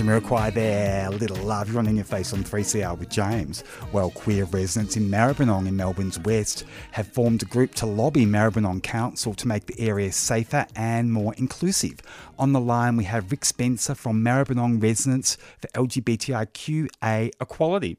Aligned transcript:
Jamiroquai 0.00 0.54
there, 0.54 1.10
Little 1.10 1.36
Love. 1.44 1.68
You're 1.68 1.78
on 1.78 1.86
In 1.86 1.96
Your 1.96 2.06
Face 2.06 2.32
on 2.32 2.42
3CR 2.42 2.98
with 2.98 3.10
James. 3.10 3.62
Well, 3.92 4.10
queer 4.10 4.46
residents 4.46 4.96
in 4.96 5.10
Maribyrnong 5.10 5.68
in 5.68 5.76
Melbourne's 5.76 6.18
west 6.20 6.64
have 6.92 7.06
formed 7.06 7.42
a 7.42 7.44
group 7.44 7.74
to 7.74 7.86
lobby 7.86 8.24
Maribyrnong 8.24 8.82
Council 8.82 9.34
to 9.34 9.46
make 9.46 9.66
the 9.66 9.78
area 9.78 10.10
safer 10.10 10.64
and 10.74 11.12
more 11.12 11.34
inclusive. 11.34 12.00
On 12.38 12.54
the 12.54 12.60
line, 12.60 12.96
we 12.96 13.04
have 13.04 13.30
Rick 13.30 13.44
Spencer 13.44 13.94
from 13.94 14.24
Maribyrnong 14.24 14.82
Residents 14.82 15.36
for 15.58 15.68
LGBTIQA 15.68 17.32
Equality. 17.38 17.98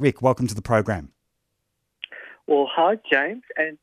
Rick, 0.00 0.22
welcome 0.22 0.48
to 0.48 0.54
the 0.56 0.62
program. 0.62 1.12
Well, 2.48 2.68
hi, 2.74 2.98
James, 3.08 3.44
and 3.56 3.78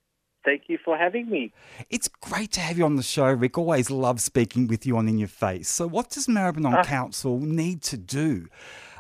Thank 0.46 0.64
you 0.68 0.78
for 0.84 0.98
having 0.98 1.30
me. 1.30 1.52
It's 1.90 2.08
great 2.08 2.52
to 2.54 2.62
have 2.62 2.78
you 2.78 2.86
on 2.86 2.96
the 2.96 3.04
show, 3.04 3.32
Rick. 3.32 3.58
Always 3.58 3.90
love 3.90 4.22
speaking 4.22 4.68
with 4.68 4.86
you 4.86 4.98
on 4.98 5.08
In 5.08 5.18
Your 5.18 5.28
Face. 5.28 5.68
So, 5.68 5.88
what 5.88 6.10
does 6.10 6.28
Maribyrnong 6.28 6.80
uh, 6.80 6.84
Council 6.84 7.40
need 7.40 7.82
to 7.84 7.98
do 7.98 8.48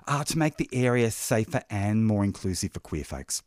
uh, 0.08 0.24
to 0.26 0.38
make 0.38 0.58
the 0.58 0.70
area 0.74 1.10
safer 1.12 1.62
and 1.70 2.06
more 2.06 2.24
inclusive 2.24 2.74
for 2.74 2.80
queer 2.80 3.04
folks? 3.04 3.44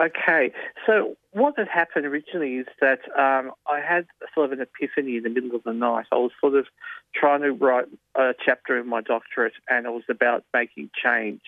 Okay, 0.00 0.52
so 0.86 1.16
what 1.32 1.54
had 1.58 1.68
happened 1.68 2.06
originally 2.06 2.54
is 2.54 2.66
that 2.80 3.00
um, 3.18 3.52
I 3.66 3.80
had 3.80 4.06
sort 4.34 4.50
of 4.50 4.58
an 4.58 4.60
epiphany 4.60 5.18
in 5.18 5.22
the 5.22 5.28
middle 5.28 5.54
of 5.54 5.64
the 5.64 5.74
night. 5.74 6.06
I 6.10 6.16
was 6.16 6.30
sort 6.40 6.54
of 6.54 6.66
trying 7.14 7.42
to 7.42 7.52
write 7.52 7.86
a 8.14 8.32
chapter 8.42 8.78
in 8.78 8.88
my 8.88 9.02
doctorate, 9.02 9.52
and 9.68 9.84
it 9.84 9.90
was 9.90 10.04
about 10.08 10.44
making 10.54 10.90
change. 11.02 11.42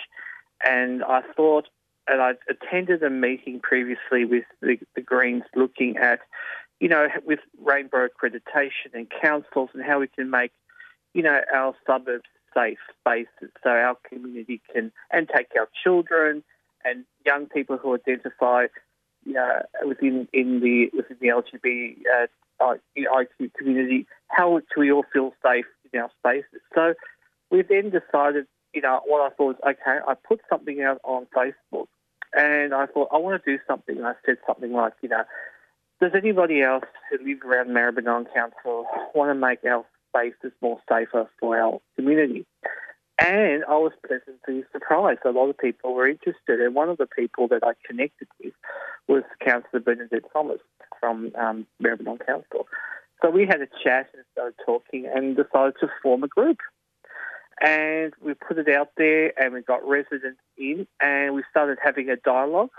And 0.66 1.02
I 1.02 1.22
thought, 1.34 1.68
and 2.08 2.20
I 2.20 2.32
attended 2.48 3.02
a 3.02 3.10
meeting 3.10 3.60
previously 3.60 4.24
with 4.24 4.44
the, 4.60 4.78
the 4.94 5.00
Greens 5.00 5.44
looking 5.54 5.96
at, 5.96 6.20
you 6.80 6.88
know, 6.88 7.08
with 7.24 7.40
rainbow 7.62 8.06
accreditation 8.06 8.92
and 8.92 9.06
councils 9.22 9.70
and 9.74 9.82
how 9.82 10.00
we 10.00 10.08
can 10.08 10.30
make, 10.30 10.52
you 11.14 11.22
know, 11.22 11.40
our 11.54 11.74
suburbs 11.86 12.24
safe 12.54 12.78
spaces 13.00 13.50
so 13.62 13.70
our 13.70 13.96
community 14.08 14.60
can 14.72 14.92
and 15.10 15.28
take 15.34 15.48
our 15.58 15.68
children 15.82 16.44
and 16.84 17.04
young 17.26 17.46
people 17.46 17.76
who 17.76 17.94
identify, 17.94 18.66
you 19.24 19.32
know, 19.32 19.62
within 19.86 20.28
in 20.32 20.60
the 20.60 20.90
within 20.94 21.16
the 21.20 21.28
LGBT 21.28 21.96
uh, 22.60 23.24
community, 23.56 24.06
how 24.28 24.60
can 24.72 24.80
we 24.80 24.92
all 24.92 25.04
feel 25.12 25.32
safe 25.44 25.66
in 25.92 26.00
our 26.00 26.10
spaces? 26.18 26.60
So 26.74 26.94
we 27.50 27.62
then 27.62 27.90
decided, 27.90 28.46
you 28.72 28.82
know, 28.82 29.00
what 29.06 29.20
I 29.20 29.34
thought 29.34 29.56
was 29.60 29.74
okay. 29.74 29.98
I 30.06 30.14
put 30.14 30.40
something 30.48 30.82
out 30.82 31.00
on 31.04 31.26
Facebook 31.36 31.86
and 32.36 32.74
I 32.74 32.86
thought, 32.86 33.08
I 33.12 33.18
want 33.18 33.42
to 33.42 33.50
do 33.50 33.58
something. 33.66 33.96
And 33.96 34.06
I 34.06 34.14
said 34.26 34.36
something 34.46 34.72
like, 34.72 34.94
you 35.02 35.08
know, 35.08 35.24
does 36.00 36.12
anybody 36.16 36.62
else 36.62 36.84
who 37.10 37.24
lives 37.24 37.40
around 37.44 37.68
Maribyrnong 37.68 38.26
Council 38.34 38.86
want 39.14 39.30
to 39.30 39.34
make 39.34 39.64
our 39.64 39.84
spaces 40.10 40.52
more 40.60 40.80
safer 40.88 41.28
for 41.40 41.58
our 41.58 41.80
community? 41.96 42.46
And 43.18 43.64
I 43.68 43.76
was 43.76 43.92
pleasantly 44.04 44.64
surprised. 44.72 45.20
A 45.24 45.30
lot 45.30 45.48
of 45.48 45.58
people 45.58 45.94
were 45.94 46.08
interested. 46.08 46.60
And 46.60 46.74
one 46.74 46.88
of 46.88 46.98
the 46.98 47.06
people 47.06 47.46
that 47.48 47.62
I 47.62 47.72
connected 47.86 48.28
with 48.42 48.54
was 49.06 49.22
Councillor 49.40 49.80
Bernadette 49.80 50.24
Thomas 50.32 50.58
from 50.98 51.30
um, 51.38 51.66
Maribyrnong 51.82 52.26
Council. 52.26 52.66
So 53.22 53.30
we 53.30 53.46
had 53.46 53.60
a 53.60 53.68
chat 53.82 54.10
and 54.14 54.24
started 54.32 54.56
talking 54.66 55.06
and 55.06 55.36
decided 55.36 55.74
to 55.80 55.88
form 56.02 56.24
a 56.24 56.28
group 56.28 56.58
and 57.60 58.12
we 58.20 58.34
put 58.34 58.58
it 58.58 58.68
out 58.68 58.90
there 58.96 59.32
and 59.40 59.54
we 59.54 59.62
got 59.62 59.86
residents 59.86 60.40
in 60.56 60.86
and 61.00 61.34
we 61.34 61.42
started 61.50 61.78
having 61.82 62.10
a 62.10 62.16
dialogue, 62.16 62.70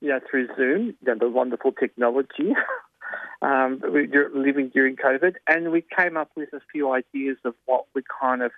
you 0.00 0.08
know, 0.08 0.20
through 0.30 0.48
Zoom, 0.56 0.86
you 0.86 0.96
know, 1.06 1.16
the 1.18 1.28
wonderful 1.28 1.72
technology. 1.72 2.54
um, 3.42 3.80
we 3.92 4.08
living 4.34 4.70
during 4.70 4.96
COVID, 4.96 5.34
and 5.46 5.70
we 5.70 5.82
came 5.82 6.16
up 6.16 6.30
with 6.36 6.52
a 6.52 6.60
few 6.72 6.92
ideas 6.92 7.38
of 7.44 7.54
what 7.66 7.86
we 7.94 8.02
kind 8.20 8.42
of 8.42 8.52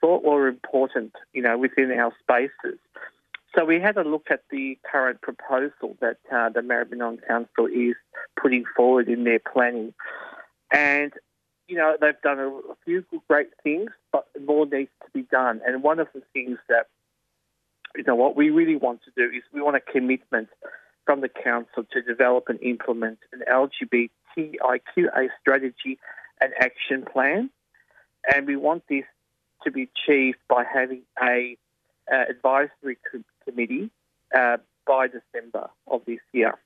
thought 0.00 0.24
were 0.24 0.48
important, 0.48 1.12
you 1.32 1.42
know, 1.42 1.56
within 1.56 1.92
our 1.92 2.12
spaces. 2.20 2.78
So 3.54 3.64
we 3.64 3.80
had 3.80 3.96
a 3.98 4.04
look 4.04 4.28
at 4.30 4.42
the 4.50 4.78
current 4.90 5.20
proposal 5.20 5.96
that 6.00 6.18
uh, 6.32 6.48
the 6.48 6.60
Maribyrnong 6.60 7.26
Council 7.26 7.66
is 7.66 7.94
putting 8.40 8.64
forward 8.76 9.08
in 9.08 9.24
their 9.24 9.40
planning. 9.40 9.92
And 10.72 11.12
you 11.72 11.78
know, 11.78 11.96
they've 11.98 12.20
done 12.22 12.38
a, 12.38 12.48
a 12.48 12.76
few 12.84 13.02
great 13.28 13.48
things, 13.62 13.90
but 14.12 14.26
more 14.44 14.66
needs 14.66 14.90
to 15.06 15.10
be 15.14 15.22
done. 15.22 15.62
And 15.66 15.82
one 15.82 16.00
of 16.00 16.08
the 16.12 16.20
things 16.34 16.58
that, 16.68 16.88
you 17.96 18.04
know, 18.06 18.14
what 18.14 18.36
we 18.36 18.50
really 18.50 18.76
want 18.76 19.00
to 19.04 19.10
do 19.16 19.34
is 19.34 19.42
we 19.54 19.62
want 19.62 19.76
a 19.76 19.80
commitment 19.80 20.50
from 21.06 21.22
the 21.22 21.30
council 21.30 21.84
to 21.90 22.02
develop 22.02 22.50
and 22.50 22.60
implement 22.60 23.20
an 23.32 23.42
LGBTIQA 23.50 25.28
strategy 25.40 25.98
and 26.42 26.52
action 26.60 27.06
plan. 27.10 27.48
And 28.30 28.46
we 28.46 28.56
want 28.56 28.82
this 28.86 29.04
to 29.64 29.70
be 29.70 29.88
achieved 29.96 30.40
by 30.50 30.64
having 30.70 31.04
a 31.22 31.56
uh, 32.12 32.24
advisory 32.28 32.98
co- 33.10 33.24
committee 33.46 33.90
uh, 34.36 34.58
by 34.86 35.06
December 35.06 35.70
of 35.86 36.02
this 36.04 36.20
year. 36.34 36.58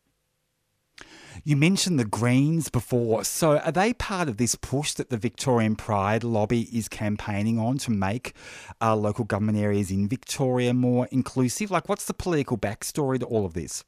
You 1.47 1.55
mentioned 1.55 1.97
the 1.97 2.05
Greens 2.05 2.69
before. 2.69 3.23
So, 3.23 3.59
are 3.59 3.71
they 3.71 3.95
part 3.95 4.29
of 4.29 4.37
this 4.37 4.57
push 4.57 4.95
that 4.95 5.11
the 5.11 5.17
Victorian 5.17 5.77
Pride 5.77 6.25
lobby 6.25 6.63
is 6.77 6.89
campaigning 6.89 7.57
on 7.57 7.79
to 7.79 7.93
make 7.93 8.35
uh, 8.83 8.97
local 8.97 9.25
government 9.25 9.57
areas 9.57 9.93
in 9.93 10.09
Victoria 10.09 10.75
more 10.75 11.07
inclusive? 11.13 11.71
Like, 11.71 11.89
what's 11.89 12.07
the 12.07 12.15
political 12.15 12.59
backstory 12.59 13.21
to 13.21 13.27
all 13.27 13.47
of 13.47 13.55
this? 13.55 13.85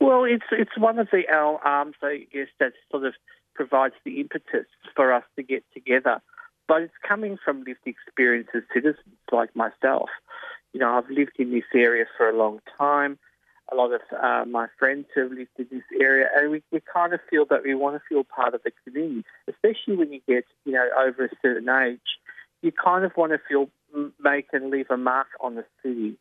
Well, 0.00 0.24
it's 0.24 0.46
it's 0.50 0.70
one 0.78 0.98
of 0.98 1.08
the 1.12 1.24
our 1.30 1.62
arms, 1.66 1.96
I 2.02 2.26
guess, 2.32 2.48
that 2.60 2.72
sort 2.90 3.04
of 3.04 3.12
provides 3.54 3.96
the 4.06 4.18
impetus 4.18 4.68
for 4.96 5.12
us 5.12 5.24
to 5.36 5.42
get 5.42 5.64
together. 5.74 6.22
But 6.66 6.80
it's 6.80 6.94
coming 7.06 7.36
from 7.44 7.64
lived 7.64 7.80
experience 7.84 8.48
as 8.54 8.62
citizens 8.72 9.18
like 9.30 9.54
myself. 9.54 10.08
You 10.72 10.80
know, 10.80 10.94
I've 10.94 11.10
lived 11.10 11.32
in 11.38 11.50
this 11.50 11.68
area 11.74 12.06
for 12.16 12.26
a 12.26 12.34
long 12.34 12.60
time 12.78 13.18
a 13.70 13.74
lot 13.74 13.92
of 13.92 14.00
uh, 14.22 14.44
my 14.46 14.66
friends 14.78 15.06
who 15.14 15.22
have 15.22 15.32
lived 15.32 15.50
in 15.58 15.66
this 15.70 15.82
area, 16.00 16.26
and 16.36 16.50
we, 16.50 16.62
we 16.72 16.80
kind 16.80 17.12
of 17.12 17.20
feel 17.28 17.44
that 17.50 17.62
we 17.64 17.74
want 17.74 17.96
to 17.96 18.02
feel 18.08 18.24
part 18.24 18.54
of 18.54 18.62
the 18.62 18.72
community, 18.84 19.24
especially 19.48 19.96
when 19.96 20.12
you 20.12 20.20
get, 20.26 20.44
you 20.64 20.72
know, 20.72 20.88
over 20.98 21.26
a 21.26 21.28
certain 21.42 21.68
age. 21.68 22.00
You 22.62 22.72
kind 22.72 23.04
of 23.04 23.12
want 23.16 23.32
to 23.32 23.40
feel, 23.48 23.68
make 24.20 24.46
and 24.52 24.70
leave 24.70 24.90
a 24.90 24.96
mark 24.96 25.28
on 25.40 25.54
the 25.54 25.64
city. 25.82 26.16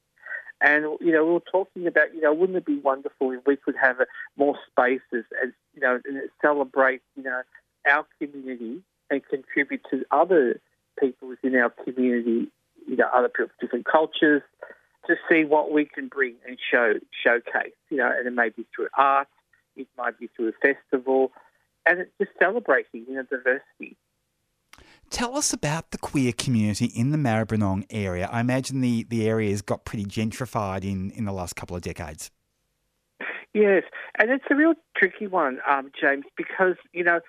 And, 0.59 0.83
you 0.99 1.11
know, 1.11 1.23
we 1.23 1.33
were 1.33 1.39
talking 1.51 1.85
about, 1.87 2.13
you 2.13 2.21
know, 2.21 2.33
wouldn't 2.33 2.57
it 2.57 2.65
be 2.65 2.79
wonderful 2.79 3.31
if 3.31 3.41
we 3.45 3.55
could 3.55 3.75
have 3.79 3.97
more 4.37 4.55
spaces 4.69 5.25
and, 5.41 5.53
you 5.73 5.81
know, 5.81 5.99
and 6.03 6.21
celebrate, 6.41 7.01
you 7.15 7.23
know, 7.23 7.41
our 7.89 8.05
community 8.19 8.81
and 9.09 9.21
contribute 9.27 9.81
to 9.91 10.03
other 10.11 10.59
people 10.99 11.29
within 11.29 11.55
our 11.55 11.69
community, 11.69 12.47
you 12.87 12.95
know, 12.97 13.07
other 13.13 13.29
people, 13.29 13.51
different 13.61 13.85
cultures, 13.85 14.41
to 15.07 15.15
see 15.29 15.45
what 15.45 15.71
we 15.71 15.85
can 15.85 16.07
bring 16.07 16.35
and 16.47 16.57
show 16.71 16.93
showcase. 17.23 17.73
You 17.89 17.97
know, 17.97 18.11
and 18.15 18.27
it 18.27 18.33
may 18.33 18.49
be 18.49 18.65
through 18.75 18.87
art, 18.97 19.27
it 19.75 19.87
might 19.97 20.19
be 20.19 20.29
through 20.35 20.49
a 20.49 20.73
festival, 20.73 21.31
and 21.85 21.99
it's 21.99 22.11
just 22.19 22.31
celebrating 22.39 23.05
you 23.07 23.15
know 23.15 23.23
diversity. 23.23 23.97
Tell 25.09 25.37
us 25.37 25.53
about 25.53 25.91
the 25.91 25.97
queer 25.97 26.33
community 26.33 26.85
in 26.85 27.11
the 27.11 27.17
Maribyrnong 27.17 27.85
area. 27.89 28.29
I 28.31 28.41
imagine 28.41 28.81
the, 28.81 29.05
the 29.09 29.27
area 29.27 29.51
has 29.51 29.61
got 29.61 29.85
pretty 29.85 30.05
gentrified 30.05 30.83
in, 30.83 31.11
in 31.11 31.23
the 31.23 31.31
last 31.31 31.55
couple 31.55 31.77
of 31.77 31.81
decades. 31.81 32.29
Yes, 33.53 33.83
and 34.19 34.29
it's 34.29 34.43
a 34.51 34.55
real 34.55 34.73
tricky 34.97 35.25
one, 35.25 35.59
um, 35.67 35.91
James, 35.99 36.25
because, 36.35 36.75
you 36.91 37.03
know, 37.03 37.21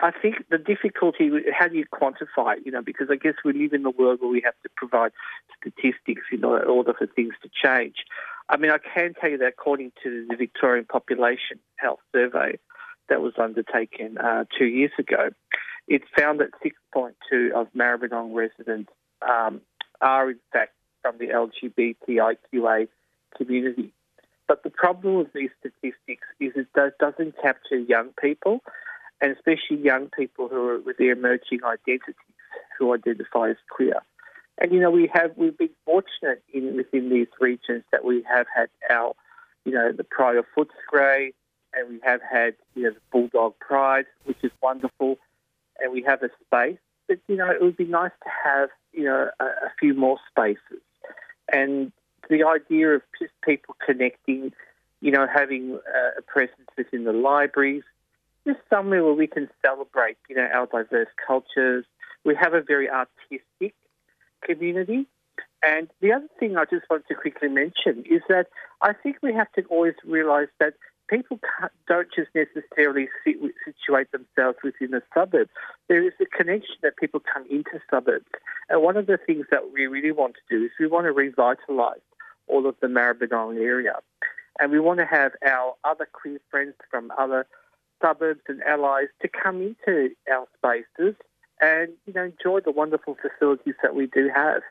I 0.00 0.10
think 0.10 0.36
the 0.50 0.58
difficulty, 0.58 1.30
how 1.58 1.68
do 1.68 1.76
you 1.76 1.86
quantify 1.86 2.56
it? 2.56 2.62
You 2.66 2.72
know, 2.72 2.82
because 2.82 3.08
I 3.10 3.16
guess 3.16 3.34
we 3.44 3.52
live 3.52 3.72
in 3.72 3.84
a 3.84 3.90
world 3.90 4.20
where 4.20 4.30
we 4.30 4.42
have 4.44 4.54
to 4.62 4.68
provide 4.76 5.12
statistics 5.58 6.22
in 6.32 6.44
order 6.44 6.94
for 6.94 7.06
things 7.06 7.34
to 7.42 7.50
change. 7.62 7.96
I 8.48 8.56
mean, 8.56 8.70
I 8.70 8.78
can 8.78 9.14
tell 9.14 9.30
you 9.30 9.38
that 9.38 9.48
according 9.48 9.92
to 10.02 10.26
the 10.28 10.36
Victorian 10.36 10.84
Population 10.84 11.58
Health 11.76 12.00
Survey 12.12 12.58
that 13.08 13.20
was 13.20 13.34
undertaken 13.38 14.18
uh, 14.18 14.44
two 14.56 14.66
years 14.66 14.92
ago, 14.98 15.30
it 15.88 16.02
found 16.18 16.40
that 16.40 16.50
6.2 16.64 17.52
of 17.52 17.68
Maribyrnong 17.76 18.34
residents 18.34 18.90
um, 19.26 19.60
are 20.00 20.30
in 20.30 20.38
fact 20.52 20.72
from 21.02 21.18
the 21.18 21.28
LGBTIQA 21.28 22.88
community. 23.36 23.92
But 24.48 24.62
the 24.62 24.70
problem 24.70 25.16
with 25.16 25.32
these 25.32 25.50
statistics 25.58 26.26
is 26.40 26.52
it 26.54 26.68
doesn't 27.00 27.34
capture 27.42 27.76
young 27.76 28.10
people 28.20 28.60
and 29.20 29.32
especially 29.32 29.78
young 29.82 30.08
people 30.08 30.48
who 30.48 30.68
are 30.68 30.78
with 30.80 30.98
their 30.98 31.12
emerging 31.12 31.60
identities 31.64 32.14
who 32.78 32.92
identify 32.92 33.50
as 33.50 33.56
queer. 33.70 34.00
And 34.58 34.72
you 34.72 34.80
know, 34.80 34.90
we 34.90 35.10
have 35.12 35.32
we've 35.36 35.56
been 35.56 35.70
fortunate 35.84 36.42
in 36.52 36.76
within 36.76 37.10
these 37.10 37.28
regions 37.40 37.84
that 37.92 38.04
we 38.04 38.22
have 38.22 38.46
had 38.54 38.68
our, 38.90 39.14
you 39.64 39.72
know, 39.72 39.92
the 39.92 40.04
Pride 40.04 40.36
of 40.36 40.46
Footscray, 40.56 41.32
and 41.74 41.88
we 41.90 42.00
have 42.02 42.20
had 42.22 42.54
you 42.74 42.84
know 42.84 42.90
the 42.90 43.00
Bulldog 43.12 43.58
Pride, 43.58 44.06
which 44.24 44.38
is 44.42 44.50
wonderful, 44.62 45.18
and 45.80 45.92
we 45.92 46.02
have 46.02 46.22
a 46.22 46.30
space. 46.44 46.78
But 47.06 47.18
you 47.28 47.36
know, 47.36 47.50
it 47.50 47.60
would 47.60 47.76
be 47.76 47.84
nice 47.84 48.12
to 48.22 48.30
have 48.44 48.70
you 48.92 49.04
know 49.04 49.28
a, 49.38 49.44
a 49.44 49.72
few 49.78 49.92
more 49.92 50.18
spaces, 50.30 50.82
and 51.52 51.92
the 52.30 52.44
idea 52.44 52.88
of 52.88 53.02
just 53.20 53.32
people 53.44 53.76
connecting, 53.84 54.52
you 55.00 55.10
know, 55.10 55.26
having 55.32 55.78
a 56.18 56.22
presence 56.22 56.68
within 56.76 57.04
the 57.04 57.12
libraries, 57.12 57.84
just 58.46 58.60
somewhere 58.70 59.04
where 59.04 59.14
we 59.14 59.26
can 59.26 59.48
celebrate, 59.64 60.16
you 60.28 60.36
know, 60.36 60.48
our 60.54 60.66
diverse 60.66 61.08
cultures, 61.26 61.84
We 62.24 62.34
have 62.34 62.54
a 62.54 62.62
very 62.62 62.88
artistic 62.88 63.74
community. 64.42 65.06
And 65.62 65.88
the 66.00 66.12
other 66.12 66.28
thing 66.38 66.56
I 66.56 66.64
just 66.64 66.84
want 66.90 67.04
to 67.08 67.14
quickly 67.14 67.48
mention 67.48 68.04
is 68.08 68.22
that 68.28 68.46
I 68.80 68.92
think 68.92 69.18
we 69.22 69.32
have 69.34 69.50
to 69.52 69.62
always 69.64 69.94
realise 70.04 70.48
that 70.60 70.74
people 71.08 71.38
don't 71.88 72.08
just 72.14 72.30
necessarily 72.34 73.08
sit, 73.24 73.36
situate 73.64 74.10
themselves 74.12 74.58
within 74.62 74.90
the 74.90 75.02
suburb. 75.14 75.48
There 75.88 76.06
is 76.06 76.12
a 76.20 76.26
connection 76.26 76.76
that 76.82 76.96
people 76.96 77.20
come 77.20 77.44
into 77.50 77.80
suburbs. 77.90 78.26
And 78.68 78.82
one 78.82 78.96
of 78.96 79.06
the 79.06 79.18
things 79.18 79.46
that 79.50 79.72
we 79.72 79.86
really 79.86 80.12
want 80.12 80.34
to 80.34 80.58
do 80.58 80.64
is 80.64 80.70
we 80.78 80.86
want 80.86 81.06
to 81.06 81.12
revitalise 81.12 82.02
all 82.48 82.66
of 82.66 82.76
the 82.80 82.88
Maribyrnong 82.88 83.58
area. 83.58 83.94
And 84.58 84.72
we 84.72 84.80
want 84.80 84.98
to 85.00 85.06
have 85.06 85.32
our 85.46 85.74
other 85.84 86.08
queer 86.12 86.38
friends 86.50 86.74
from 86.90 87.12
other 87.18 87.46
suburbs 88.00 88.42
and 88.48 88.62
allies 88.62 89.08
to 89.22 89.28
come 89.28 89.62
into 89.62 90.10
our 90.30 90.46
spaces 90.56 91.14
and, 91.60 91.92
you 92.06 92.12
know, 92.12 92.24
enjoy 92.24 92.60
the 92.60 92.70
wonderful 92.70 93.16
facilities 93.20 93.74
that 93.82 93.94
we 93.94 94.06
do 94.06 94.30
have. 94.34 94.62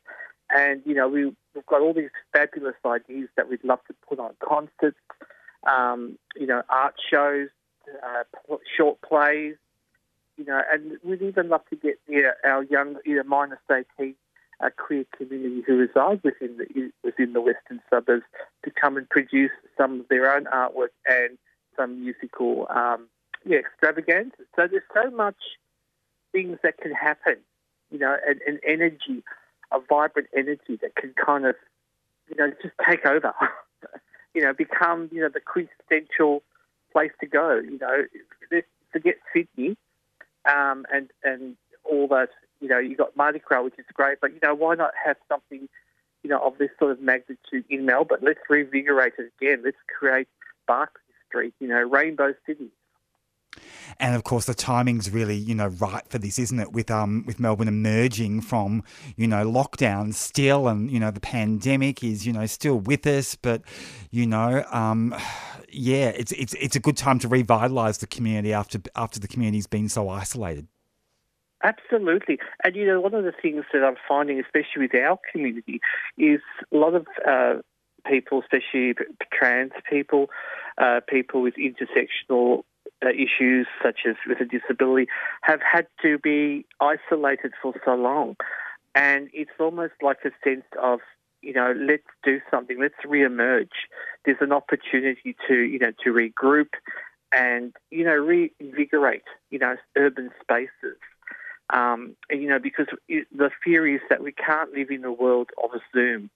And, 0.55 0.81
you 0.85 0.93
know, 0.93 1.07
we, 1.07 1.25
we've 1.53 1.65
got 1.65 1.81
all 1.81 1.93
these 1.93 2.09
fabulous 2.31 2.75
ideas 2.85 3.29
that 3.35 3.49
we'd 3.49 3.63
love 3.63 3.79
to 3.87 3.95
put 4.07 4.19
on 4.19 4.35
concerts, 4.47 4.99
um, 5.67 6.17
you 6.35 6.45
know, 6.45 6.61
art 6.69 6.95
shows, 7.09 7.49
uh, 8.03 8.23
short 8.77 9.01
plays, 9.01 9.55
you 10.37 10.45
know, 10.45 10.61
and 10.71 10.97
we'd 11.03 11.21
even 11.21 11.49
love 11.49 11.61
to 11.69 11.75
get 11.75 11.99
you 12.07 12.23
know, 12.23 12.31
our 12.43 12.63
young, 12.63 12.97
you 13.05 13.15
know, 13.15 13.23
minor 13.23 13.59
state 13.65 13.87
a 14.61 14.71
queer 14.71 15.05
community 15.17 15.61
who 15.65 15.77
reside 15.77 16.21
within 16.23 16.57
the 16.57 16.91
within 17.03 17.33
the 17.33 17.41
western 17.41 17.81
suburbs 17.89 18.23
to 18.63 18.71
come 18.71 18.97
and 18.97 19.09
produce 19.09 19.51
some 19.77 19.99
of 20.01 20.07
their 20.07 20.33
own 20.33 20.45
artwork 20.45 20.89
and 21.07 21.37
some 21.75 22.01
musical 22.01 22.67
um, 22.69 23.07
yeah, 23.45 23.59
extravaganzas. 23.59 24.47
So 24.55 24.67
there's 24.67 24.83
so 24.93 25.09
much 25.11 25.37
things 26.31 26.57
that 26.63 26.77
can 26.77 26.91
happen, 26.91 27.37
you 27.91 27.99
know, 27.99 28.17
an, 28.27 28.59
energy, 28.67 29.23
a 29.71 29.79
vibrant 29.79 30.27
energy 30.35 30.77
that 30.81 30.95
can 30.95 31.13
kind 31.13 31.45
of, 31.45 31.55
you 32.29 32.35
know, 32.35 32.51
just 32.61 32.73
take 32.87 33.05
over. 33.05 33.33
you 34.33 34.41
know, 34.41 34.53
become, 34.53 35.09
you 35.11 35.21
know, 35.21 35.29
the 35.29 35.39
quintessential 35.39 36.43
place 36.91 37.11
to 37.21 37.25
go. 37.25 37.61
You 37.63 37.77
know, 37.79 38.03
forget 38.91 39.15
Sydney 39.33 39.77
um, 40.45 40.85
and 40.93 41.09
and 41.23 41.55
all 41.83 42.07
that. 42.09 42.29
You 42.61 42.69
know, 42.69 42.79
you 42.79 42.95
got 42.95 43.15
Mardi 43.15 43.39
Gras, 43.39 43.63
which 43.63 43.77
is 43.77 43.85
great, 43.93 44.19
but 44.21 44.33
you 44.33 44.39
know, 44.41 44.55
why 44.55 44.75
not 44.75 44.91
have 45.03 45.17
something, 45.27 45.67
you 46.23 46.29
know, 46.29 46.39
of 46.39 46.57
this 46.57 46.69
sort 46.79 46.91
of 46.91 47.01
magnitude 47.01 47.65
in 47.69 47.85
Melbourne? 47.85 48.19
Let's 48.21 48.39
reinvigorate 48.49 49.13
it 49.17 49.31
again. 49.39 49.61
Let's 49.63 49.77
create 49.99 50.27
Barkly 50.67 51.01
Street. 51.27 51.53
You 51.59 51.67
know, 51.67 51.81
Rainbow 51.81 52.33
City. 52.45 52.69
And 53.99 54.15
of 54.15 54.23
course, 54.23 54.45
the 54.45 54.53
timing's 54.53 55.09
really, 55.09 55.35
you 55.35 55.55
know, 55.55 55.67
right 55.67 56.03
for 56.09 56.17
this, 56.17 56.37
isn't 56.37 56.59
it? 56.59 56.73
With 56.73 56.91
um, 56.91 57.23
with 57.25 57.39
Melbourne 57.39 57.67
emerging 57.67 58.41
from, 58.41 58.83
you 59.15 59.27
know, 59.27 59.49
lockdown 59.49 60.13
still, 60.13 60.67
and 60.67 60.91
you 60.91 60.99
know, 60.99 61.11
the 61.11 61.21
pandemic 61.21 62.03
is, 62.03 62.25
you 62.25 62.33
know, 62.33 62.45
still 62.45 62.79
with 62.79 63.07
us. 63.07 63.35
But, 63.35 63.61
you 64.11 64.25
know, 64.25 64.65
um, 64.71 65.15
yeah, 65.71 66.07
it's 66.07 66.31
it's 66.33 66.53
it's 66.55 66.75
a 66.75 66.79
good 66.79 66.97
time 66.97 67.19
to 67.19 67.29
revitalise 67.29 67.99
the 67.99 68.07
community 68.07 68.53
after 68.53 68.79
after 68.95 69.19
the 69.19 69.27
community's 69.27 69.67
been 69.67 69.89
so 69.89 70.09
isolated. 70.09 70.67
Absolutely. 71.63 72.37
And, 72.63 72.75
you 72.75 72.85
know, 72.85 73.01
one 73.01 73.15
of 73.15 73.23
the 73.23 73.31
things 73.31 73.65
that 73.73 73.83
I'm 73.83 73.95
finding, 74.07 74.39
especially 74.39 74.83
with 74.83 74.93
our 74.93 75.17
community, 75.31 75.79
is 76.15 76.41
a 76.71 76.77
lot 76.77 76.93
of 76.93 77.07
uh, 77.27 77.55
people, 78.05 78.41
especially 78.41 78.93
trans 79.33 79.71
people, 79.89 80.29
uh, 80.77 80.99
people 81.07 81.41
with 81.41 81.55
intersectional 81.55 82.63
uh, 83.03 83.09
issues 83.09 83.67
such 83.83 84.01
as 84.07 84.15
with 84.27 84.39
a 84.39 84.45
disability 84.45 85.07
have 85.41 85.61
had 85.61 85.87
to 86.01 86.17
be 86.17 86.65
isolated 86.79 87.53
for 87.61 87.73
so 87.83 87.95
long. 87.95 88.35
And 88.93 89.29
it's 89.33 89.51
almost 89.59 89.93
like 90.01 90.19
a 90.23 90.31
sense 90.43 90.65
of, 90.81 90.99
you 91.41 91.53
know, 91.53 91.73
let's 91.77 92.03
do 92.23 92.39
something, 92.49 92.79
let's 92.79 92.95
re-emerge. 93.05 93.87
There's 94.23 94.37
an 94.41 94.51
opportunity 94.51 95.35
to, 95.47 95.55
you 95.55 95.79
know, 95.79 95.91
to 96.03 96.13
regroup 96.13 96.69
and, 97.31 97.73
you 97.91 98.05
know, 98.05 98.13
reinvigorate, 98.13 99.25
you 99.49 99.59
know, 99.59 99.75
urban 99.97 100.31
spaces. 100.41 100.97
Um, 101.71 102.15
you 102.29 102.47
know, 102.47 102.59
because 102.59 102.85
the 103.09 103.49
fear 103.63 103.87
is 103.87 104.01
that 104.09 104.23
we 104.23 104.31
can't 104.31 104.71
live 104.73 104.91
in 104.91 105.03
a 105.03 105.11
world 105.11 105.49
of 105.61 105.71
a 105.73 105.81
Zoom. 105.93 106.29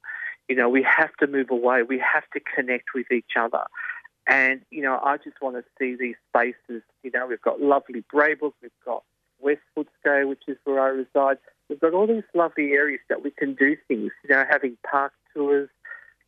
You 0.48 0.56
know, 0.56 0.68
we 0.68 0.84
have 0.84 1.16
to 1.18 1.28
move 1.28 1.52
away. 1.52 1.84
We 1.84 2.00
have 2.00 2.24
to 2.34 2.40
connect 2.56 2.90
with 2.96 3.12
each 3.12 3.34
other. 3.40 3.64
And, 4.30 4.62
you 4.70 4.84
know, 4.84 5.00
I 5.04 5.18
just 5.18 5.42
want 5.42 5.56
to 5.56 5.64
see 5.80 5.96
these 6.00 6.16
spaces. 6.30 6.84
You 7.02 7.10
know, 7.12 7.26
we've 7.26 7.42
got 7.42 7.62
lovely 7.62 8.04
Braybrook, 8.14 8.54
we've 8.62 8.72
got 8.86 9.04
West 9.40 9.62
Footscray, 9.76 10.30
which 10.30 10.44
is 10.48 10.56
where 10.66 10.80
I 10.80 10.90
reside. 10.90 11.40
We've 11.68 11.80
got 11.80 11.96
all 11.96 12.06
these 12.06 12.24
lovely 12.36 12.74
areas 12.74 13.02
that 13.10 13.24
we 13.24 13.32
can 13.32 13.56
do 13.56 13.76
things, 13.88 14.12
you 14.24 14.30
know, 14.30 14.46
having 14.48 14.78
park 14.90 15.14
tours, 15.34 15.68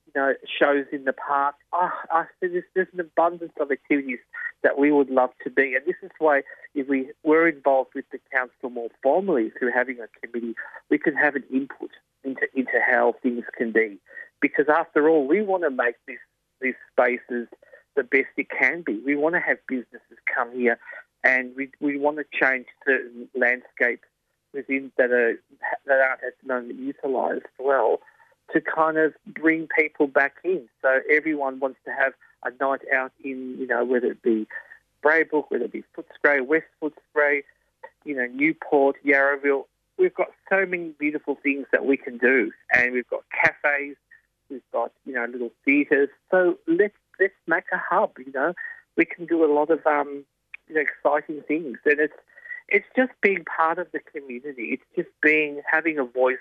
you 0.07 0.13
know, 0.15 0.33
shows 0.59 0.86
in 0.92 1.03
the 1.03 1.13
park. 1.13 1.53
Oh, 1.74 1.92
I 2.09 2.25
there's, 2.42 2.63
there's 2.74 2.88
an 2.92 3.01
abundance 3.01 3.53
of 3.59 3.71
activities 3.71 4.19
that 4.63 4.80
we 4.80 4.92
would 4.92 5.12
love 5.12 5.31
to 5.44 5.51
be. 5.51 5.75
And 5.75 5.86
this 5.86 5.95
is 6.01 6.12
why 6.18 6.42
if 6.74 6.88
we 6.88 7.12
were 7.24 7.48
involved 7.48 7.92
with 7.94 8.06
the 8.12 8.19
council 8.33 8.71
more 8.71 8.89
formally 9.03 9.51
through 9.59 9.74
having 9.74 10.00
a 10.00 10.07
committee, 10.19 10.56
we 10.89 10.98
can 10.98 11.15
have 11.15 11.36
an 11.36 11.44
input 11.53 11.92
into, 12.24 12.48
into 12.56 12.80
how 12.83 13.13
things 13.21 13.44
can 13.56 13.71
be. 13.71 14.00
Because 14.42 14.65
after 14.69 15.07
all, 15.07 15.27
we 15.27 15.44
want 15.44 15.62
to 15.63 15.69
make 15.69 15.98
this, 16.07 16.18
these 16.62 16.74
spaces– 16.92 17.48
the 17.95 18.03
best 18.03 18.27
it 18.38 18.47
can 18.49 18.81
be. 18.81 18.99
We 19.05 19.15
want 19.15 19.35
to 19.35 19.41
have 19.41 19.57
businesses 19.67 20.17
come 20.33 20.53
here, 20.53 20.79
and 21.23 21.55
we 21.55 21.69
we 21.79 21.97
want 21.97 22.17
to 22.17 22.25
change 22.31 22.67
certain 22.85 23.27
landscapes 23.35 24.07
within 24.53 24.91
that 24.97 25.11
are 25.11 25.39
that 25.85 25.99
aren't 25.99 26.23
at 26.23 26.33
the 26.41 26.53
moment 26.53 26.79
utilised 26.79 27.45
well 27.59 27.99
to 28.53 28.61
kind 28.61 28.97
of 28.97 29.13
bring 29.25 29.67
people 29.77 30.07
back 30.07 30.35
in. 30.43 30.67
So 30.81 30.99
everyone 31.09 31.59
wants 31.59 31.79
to 31.85 31.91
have 31.91 32.13
a 32.43 32.51
night 32.63 32.81
out 32.93 33.11
in 33.23 33.57
you 33.59 33.67
know 33.67 33.83
whether 33.85 34.07
it 34.07 34.21
be 34.21 34.47
Braybrook, 35.03 35.45
whether 35.49 35.65
it 35.65 35.71
be 35.71 35.83
Footscray, 35.97 36.45
West 36.45 36.65
Footscray, 36.81 37.43
you 38.03 38.15
know 38.15 38.27
Newport, 38.27 38.97
Yarraville. 39.05 39.65
We've 39.97 40.13
got 40.13 40.29
so 40.49 40.65
many 40.65 40.89
beautiful 40.99 41.38
things 41.43 41.67
that 41.71 41.85
we 41.85 41.97
can 41.97 42.17
do, 42.17 42.51
and 42.73 42.93
we've 42.93 43.07
got 43.09 43.23
cafes, 43.31 43.95
we've 44.49 44.61
got 44.71 44.91
you 45.05 45.13
know 45.13 45.25
little 45.25 45.51
theatres. 45.65 46.09
So 46.29 46.57
let's 46.67 46.95
let's 47.21 47.33
make 47.47 47.65
a 47.71 47.77
hub. 47.77 48.12
You 48.18 48.31
know, 48.33 48.53
we 48.97 49.06
can 49.06 49.25
do 49.25 49.45
a 49.45 49.51
lot 49.53 49.69
of 49.69 49.85
um, 49.85 50.25
you 50.68 50.75
know, 50.75 50.81
exciting 50.81 51.41
things, 51.47 51.77
and 51.85 52.00
it's 52.00 52.13
it's 52.68 52.88
just 52.95 53.12
being 53.21 53.45
part 53.45 53.77
of 53.77 53.88
the 53.91 54.00
community. 54.00 54.69
It's 54.73 54.83
just 54.95 55.09
being 55.21 55.62
having 55.71 56.00
a 56.00 56.03
voice 56.03 56.38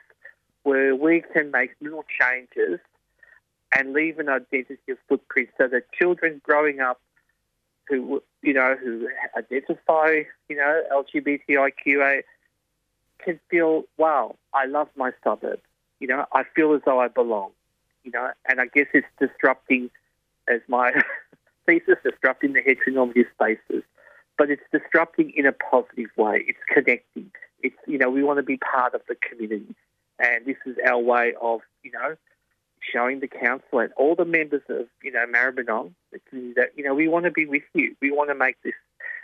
where 0.62 0.97
we 0.97 1.23
can 1.33 1.50
make 1.50 1.71
little 1.81 2.04
changes 2.21 2.81
and 3.73 3.93
leave 3.93 4.19
an 4.19 4.28
identity 4.28 4.90
of 4.90 4.99
footprint, 5.09 5.50
so 5.59 5.69
that 5.69 5.93
children 5.93 6.40
growing 6.45 6.81
up 6.81 7.00
who 7.88 8.23
you 8.43 8.54
know 8.54 8.76
who 8.83 9.09
identify 9.37 10.23
you 10.49 10.57
know 10.57 10.83
LGBTIQA 10.93 12.23
can 13.25 13.40
feel, 13.50 13.85
wow, 13.97 14.37
I 14.54 14.66
love 14.66 14.88
my 14.97 15.12
suburb. 15.23 15.61
You 15.99 16.09
know, 16.09 16.25
I 16.33 16.45
feel 16.54 16.75
as 16.75 16.81
though 16.85 17.00
I 17.00 17.09
belong. 17.09 17.50
You 18.02 18.12
know, 18.12 18.31
and 18.49 18.61
I 18.61 18.66
guess 18.66 18.87
it's 18.95 19.07
disrupting 19.19 19.90
as 20.50 20.61
my 20.69 20.92
thesis, 21.66 21.97
disrupting 22.04 22.52
the 22.52 22.61
heteronormative 22.61 23.26
spaces. 23.35 23.83
But 24.37 24.50
it's 24.50 24.62
disrupting 24.73 25.33
in 25.37 25.47
a 25.47 25.52
positive 25.52 26.11
way. 26.16 26.45
It's 26.47 26.59
connecting. 26.73 27.30
It's, 27.62 27.76
you 27.87 27.99
know, 27.99 28.09
we 28.09 28.23
want 28.23 28.38
to 28.38 28.42
be 28.42 28.57
part 28.57 28.95
of 28.95 29.02
the 29.09 29.14
community. 29.14 29.75
And 30.19 30.47
this 30.47 30.57
is 30.66 30.76
our 30.87 30.99
way 30.99 31.35
of, 31.40 31.61
you 31.83 31.92
know, 31.92 32.16
showing 32.80 33.21
the 33.21 33.28
council 33.28 33.80
and 33.80 33.92
all 33.97 34.14
the 34.14 34.25
members 34.25 34.62
of, 34.69 34.87
you 35.02 35.12
know, 35.12 35.26
Maribyrnong 35.26 35.92
that, 36.57 36.71
you 36.75 36.85
know, 36.85 36.95
we 36.95 37.09
want 37.09 37.26
to 37.26 37.30
be 37.30 37.47
with 37.47 37.62
you. 37.75 37.95
We 38.00 38.11
want 38.11 38.30
to 38.30 38.35
make 38.35 38.57
this 38.62 38.75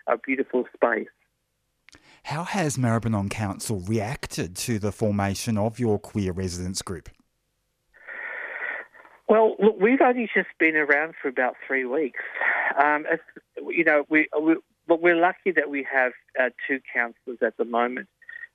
a 0.07 0.19
beautiful 0.19 0.65
space. 0.75 1.09
How 2.25 2.45
has 2.45 2.77
Maribyrnong 2.77 3.31
Council 3.31 3.81
reacted 3.81 4.57
to 4.57 4.79
the 4.79 4.93
formation 4.93 5.57
of 5.57 5.79
your 5.79 5.99
queer 5.99 6.33
residents 6.33 6.83
group? 6.83 7.09
Well, 9.29 9.57
look, 9.59 9.81
we've 9.81 10.01
only 10.01 10.29
just 10.33 10.49
been 10.59 10.77
around 10.77 11.15
for 11.21 11.29
about 11.29 11.57
three 11.67 11.85
weeks. 11.85 12.23
Um, 12.83 13.07
you 13.69 13.85
know, 13.85 14.05
we, 14.09 14.29
we, 14.41 14.57
but 14.87 15.03
we're 15.03 15.17
lucky 15.17 15.51
that 15.53 15.69
we 15.69 15.87
have 15.91 16.13
uh, 16.41 16.51
two 16.69 16.81
councillors 16.93 17.39
at 17.43 17.57
the 17.57 17.65
moment. 17.65 18.09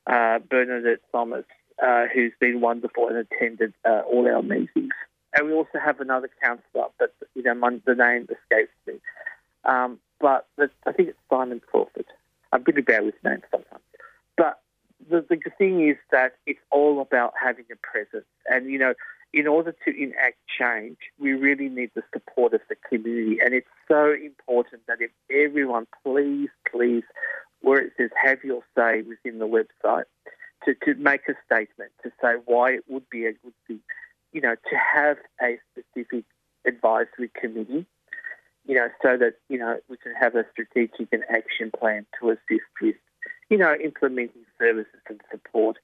Uh, 0.08 0.40
Bernadette 0.40 1.02
Thomas, 1.12 1.46
uh, 1.84 2.06
who's 2.14 2.32
been 2.40 2.62
wonderful 2.62 3.08
and 3.08 3.18
attended 3.18 3.74
uh, 3.86 4.02
all 4.10 4.28
our 4.28 4.42
meetings, 4.42 4.94
and 5.36 5.48
we 5.48 5.54
also 5.54 5.78
have 5.84 6.00
another 6.00 6.30
councillor, 6.42 6.88
but 6.98 7.14
you 7.36 7.44
know, 7.44 7.54
the 7.86 7.96
name 7.96 8.24
escapes 8.24 8.72
me. 8.88 8.94
Um, 9.66 10.00
but 10.20 10.48
I 10.58 10.92
think 10.92 11.10
it's 11.10 11.20
Simon 11.30 11.62
Crawford. 11.66 12.06
I'm 12.52 12.64
pretty 12.64 12.82
bad 12.82 13.06
with 13.06 13.16
names 13.24 13.44
sometimes. 13.52 13.84
But 14.38 14.60
the, 15.10 15.26
the 15.30 15.38
thing 15.58 15.88
is 15.88 15.98
that 16.12 16.34
it's 16.46 16.60
all 16.72 17.02
about 17.02 17.34
having 17.42 17.66
a 17.72 17.76
presence, 17.76 18.26
and 18.48 18.70
you 18.70 18.80
know 18.80 18.94
in 19.34 19.48
order 19.48 19.74
to 19.86 20.04
enact 20.04 20.38
change, 20.60 20.98
we 21.20 21.32
really 21.32 21.70
need 21.70 21.92
the 21.96 22.04
support 22.14 22.54
of 22.54 22.62
the 22.70 22.76
community. 22.90 23.40
And 23.44 23.54
it's 23.54 23.68
so 23.88 24.14
important 24.14 24.82
that 24.88 24.98
if 25.00 25.12
everyone, 25.32 25.88
please, 26.04 26.50
please, 26.70 27.04
where 27.62 27.80
it 27.80 27.94
says 27.98 28.10
have 28.22 28.44
your 28.44 28.62
say 28.78 29.04
within 29.04 29.40
the 29.40 29.48
website, 29.48 30.04
to, 30.66 30.76
to 30.86 30.96
make 30.96 31.22
a 31.28 31.34
statement 31.46 31.92
to 32.04 32.12
say 32.22 32.34
why 32.46 32.72
it 32.72 32.84
would 32.88 33.10
be 33.10 33.26
a 33.26 33.34
good 33.34 33.54
thing, 33.68 33.80
you 34.32 34.42
know, 34.42 34.56
to 34.56 34.76
have 34.76 35.18
a 35.42 35.58
specific 35.72 36.26
advisory 36.66 37.32
committee, 37.40 37.86
you 38.66 38.76
know, 38.76 38.90
so 39.02 39.18
that, 39.18 39.36
you 39.50 39.58
know, 39.58 39.78
we 39.90 39.98
can 39.98 40.14
have 40.14 40.36
a 40.36 40.46
strategic 40.52 41.08
and 41.12 41.24
action 41.30 41.72
plan 41.78 42.06
to 42.20 42.30
assist 42.30 42.70
with, 42.82 42.96
you 43.50 43.58
know, 43.58 43.76
implementing 43.84 44.46
services 44.60 45.02
and 45.10 45.22
support. 45.32 45.78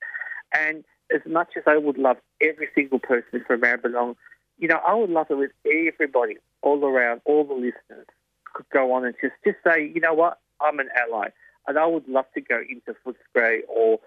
And 0.54 0.84
as 1.14 1.22
much 1.26 1.50
as 1.56 1.64
I 1.66 1.78
would 1.78 1.98
love 1.98 2.18
every 2.42 2.68
single 2.76 3.00
person 3.00 3.44
from 3.46 3.62
Maribyrnong, 3.62 4.16
you 4.58 4.68
know, 4.68 4.80
I 4.88 4.94
would 4.94 5.10
love 5.10 5.28
it 5.30 5.36
with 5.36 5.52
everybody 5.66 6.38
all 6.62 6.84
around, 6.84 7.22
all 7.26 7.44
the 7.44 7.54
listeners 7.54 8.08
could 8.54 8.70
go 8.72 8.94
on 8.94 9.06
and 9.06 9.16
just, 9.22 9.34
just 9.44 9.58
say, 9.66 9.92
you 9.94 10.02
know 10.02 10.14
what, 10.14 10.40
I'm 10.60 10.80
an 10.80 10.90
ally. 10.96 11.30
And 11.68 11.78
I 11.78 11.86
would 11.86 12.08
love 12.08 12.26
to 12.34 12.42
go 12.42 12.60
into 12.68 12.96
Footscray 13.06 13.60
or 13.68 14.00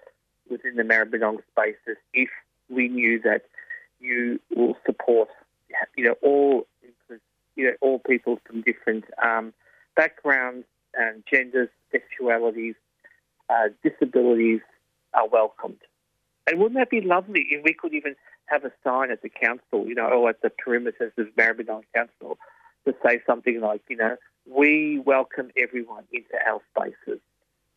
within 0.49 0.75
the 0.75 0.83
Maribyrnong 0.83 1.37
spaces 1.51 1.97
if 2.13 2.29
we 2.69 2.87
knew 2.87 3.19
that 3.21 3.43
you 3.99 4.39
will 4.55 4.75
support, 4.85 5.29
you 5.95 6.03
know, 6.05 6.15
all 6.21 6.67
you 7.55 7.65
know 7.65 7.73
all 7.81 7.99
people 7.99 8.39
from 8.45 8.61
different 8.61 9.05
um, 9.23 9.53
backgrounds 9.95 10.65
and 10.95 11.23
genders, 11.31 11.69
sexualities, 11.93 12.75
uh, 13.49 13.69
disabilities 13.83 14.61
are 15.13 15.27
welcomed. 15.27 15.77
And 16.51 16.59
wouldn't 16.59 16.77
that 16.77 16.89
be 16.89 16.99
lovely 16.99 17.47
if 17.49 17.63
we 17.63 17.73
could 17.73 17.93
even 17.93 18.13
have 18.47 18.65
a 18.65 18.71
sign 18.83 19.09
at 19.09 19.21
the 19.21 19.29
council, 19.29 19.87
you 19.87 19.95
know, 19.95 20.07
or 20.07 20.29
at 20.29 20.41
the 20.41 20.51
perimeters 20.51 21.17
of 21.17 21.27
Maribyrnong 21.37 21.83
Council 21.95 22.37
to 22.85 22.93
say 23.05 23.21
something 23.25 23.61
like, 23.61 23.81
you 23.89 23.95
know, 23.95 24.17
we 24.45 25.01
welcome 25.05 25.49
everyone 25.55 26.03
into 26.11 26.33
our 26.45 26.59
spaces. 26.75 27.21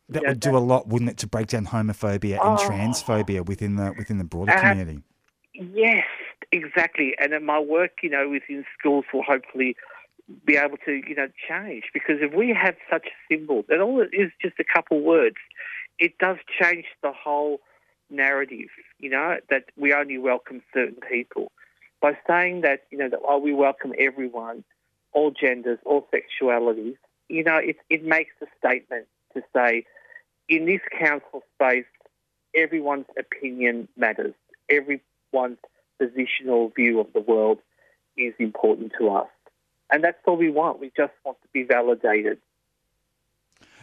That 0.09 0.23
would 0.27 0.41
do 0.41 0.57
a 0.57 0.59
lot, 0.59 0.87
wouldn't 0.87 1.09
it, 1.09 1.17
to 1.19 1.27
break 1.27 1.47
down 1.47 1.67
homophobia 1.67 2.33
and 2.33 2.41
oh, 2.41 2.57
transphobia 2.57 3.45
within 3.45 3.77
the 3.77 3.93
within 3.97 4.17
the 4.17 4.25
broader 4.25 4.51
uh, 4.51 4.59
community? 4.59 5.03
Yes, 5.53 6.05
exactly. 6.51 7.15
And 7.17 7.33
in 7.33 7.45
my 7.45 7.59
work, 7.59 7.91
you 8.03 8.09
know, 8.09 8.29
within 8.29 8.65
schools 8.77 9.05
will 9.13 9.23
hopefully 9.23 9.77
be 10.45 10.57
able 10.57 10.77
to, 10.85 11.01
you 11.07 11.15
know, 11.15 11.29
change. 11.47 11.85
Because 11.93 12.17
if 12.19 12.33
we 12.33 12.49
have 12.49 12.75
such 12.91 13.07
a 13.07 13.33
symbol, 13.33 13.63
that 13.69 13.79
all 13.79 14.01
it 14.01 14.09
is 14.11 14.31
just 14.41 14.55
a 14.59 14.65
couple 14.65 15.01
words, 15.01 15.37
it 15.97 16.17
does 16.19 16.37
change 16.61 16.85
the 17.01 17.11
whole 17.11 17.61
narrative, 18.09 18.69
you 18.99 19.09
know, 19.09 19.37
that 19.49 19.65
we 19.77 19.93
only 19.93 20.17
welcome 20.17 20.61
certain 20.73 20.99
people. 21.09 21.51
By 22.01 22.17
saying 22.27 22.61
that, 22.61 22.81
you 22.91 22.97
know, 22.97 23.09
that 23.09 23.19
oh, 23.27 23.39
we 23.39 23.53
welcome 23.53 23.93
everyone, 23.97 24.63
all 25.13 25.31
genders, 25.31 25.79
all 25.85 26.07
sexualities, 26.13 26.97
you 27.29 27.43
know, 27.43 27.57
it, 27.57 27.77
it 27.89 28.03
makes 28.03 28.33
a 28.41 28.45
statement 28.59 29.07
to 29.33 29.41
say 29.55 29.85
in 30.47 30.65
this 30.65 30.81
council 30.99 31.41
space, 31.55 31.85
everyone's 32.55 33.07
opinion 33.17 33.87
matters. 33.97 34.33
Everyone's 34.69 35.57
positional 36.01 36.73
view 36.75 36.99
of 36.99 37.07
the 37.13 37.21
world 37.21 37.59
is 38.17 38.33
important 38.39 38.93
to 38.99 39.09
us. 39.09 39.27
And 39.91 40.03
that's 40.03 40.17
all 40.25 40.37
we 40.37 40.49
want. 40.49 40.79
We 40.79 40.91
just 40.95 41.13
want 41.23 41.41
to 41.41 41.47
be 41.53 41.63
validated 41.63 42.39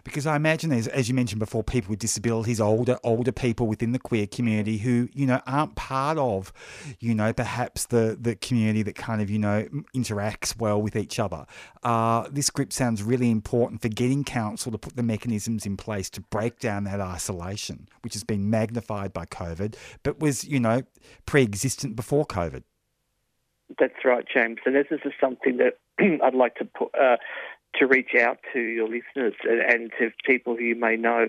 because 0.04 0.26
I 0.26 0.36
imagine 0.36 0.70
there's, 0.70 0.88
as 0.88 1.08
you 1.08 1.14
mentioned 1.14 1.38
before, 1.38 1.62
people 1.62 1.90
with 1.90 1.98
disabilities, 1.98 2.60
older 2.60 2.98
older 3.02 3.32
people 3.32 3.66
within 3.66 3.92
the 3.92 3.98
queer 3.98 4.26
community 4.26 4.78
who 4.78 5.08
you 5.12 5.26
know 5.26 5.40
aren't 5.46 5.74
part 5.74 6.18
of, 6.18 6.52
you 7.00 7.14
know, 7.14 7.32
perhaps 7.32 7.86
the 7.86 8.16
the 8.20 8.34
community 8.36 8.82
that 8.82 8.94
kind 8.94 9.22
of 9.22 9.30
you 9.30 9.38
know 9.38 9.66
interacts 9.94 10.58
well 10.58 10.80
with 10.80 10.96
each 10.96 11.18
other. 11.18 11.46
Uh, 11.82 12.28
this 12.30 12.50
group 12.50 12.72
sounds 12.72 13.02
really 13.02 13.30
important 13.30 13.82
for 13.82 13.88
getting 13.88 14.24
council 14.24 14.72
to 14.72 14.78
put 14.78 14.96
the 14.96 15.02
mechanisms 15.02 15.66
in 15.66 15.76
place 15.76 16.10
to 16.10 16.20
break 16.20 16.58
down 16.58 16.84
that 16.84 17.00
isolation, 17.00 17.88
which 18.02 18.14
has 18.14 18.24
been 18.24 18.50
magnified 18.50 19.12
by 19.12 19.24
COVID, 19.26 19.74
but 20.02 20.18
was 20.20 20.44
you 20.44 20.60
know 20.60 20.82
pre-existent 21.26 21.96
before 21.96 22.26
COVID. 22.26 22.62
That's 23.78 24.04
right, 24.04 24.24
James. 24.32 24.58
And 24.66 24.74
this 24.74 24.86
is 24.90 25.00
something 25.20 25.58
that 25.58 25.78
I'd 26.22 26.34
like 26.34 26.56
to 26.56 26.64
put, 26.64 26.94
uh, 26.98 27.16
to 27.78 27.86
reach 27.86 28.14
out 28.18 28.38
to 28.52 28.60
your 28.60 28.88
listeners 28.88 29.34
and, 29.44 29.60
and 29.60 29.92
to 29.98 30.10
people 30.24 30.56
who 30.56 30.62
you 30.62 30.74
may 30.74 30.96
know. 30.96 31.28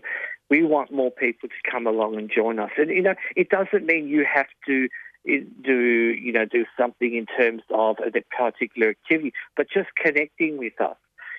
We 0.49 0.63
want 0.63 0.91
more 0.91 1.11
people 1.11 1.49
to 1.49 1.71
come 1.71 1.87
along 1.87 2.17
and 2.17 2.29
join 2.29 2.59
us. 2.59 2.71
And, 2.77 2.89
you 2.89 3.01
know, 3.01 3.15
it 3.35 3.49
doesn't 3.49 3.85
mean 3.85 4.07
you 4.07 4.25
have 4.31 4.47
to 4.67 4.87
eh, 5.27 5.39
do, 5.63 5.73
you 5.73 6.31
know, 6.31 6.45
do 6.45 6.65
something 6.77 7.15
in 7.15 7.25
terms 7.25 7.63
of 7.73 7.97
a 7.99 8.11
particular 8.35 8.89
activity, 8.89 9.33
but 9.55 9.67
just 9.73 9.89
connecting 9.95 10.57
with 10.57 10.79
us 10.79 10.97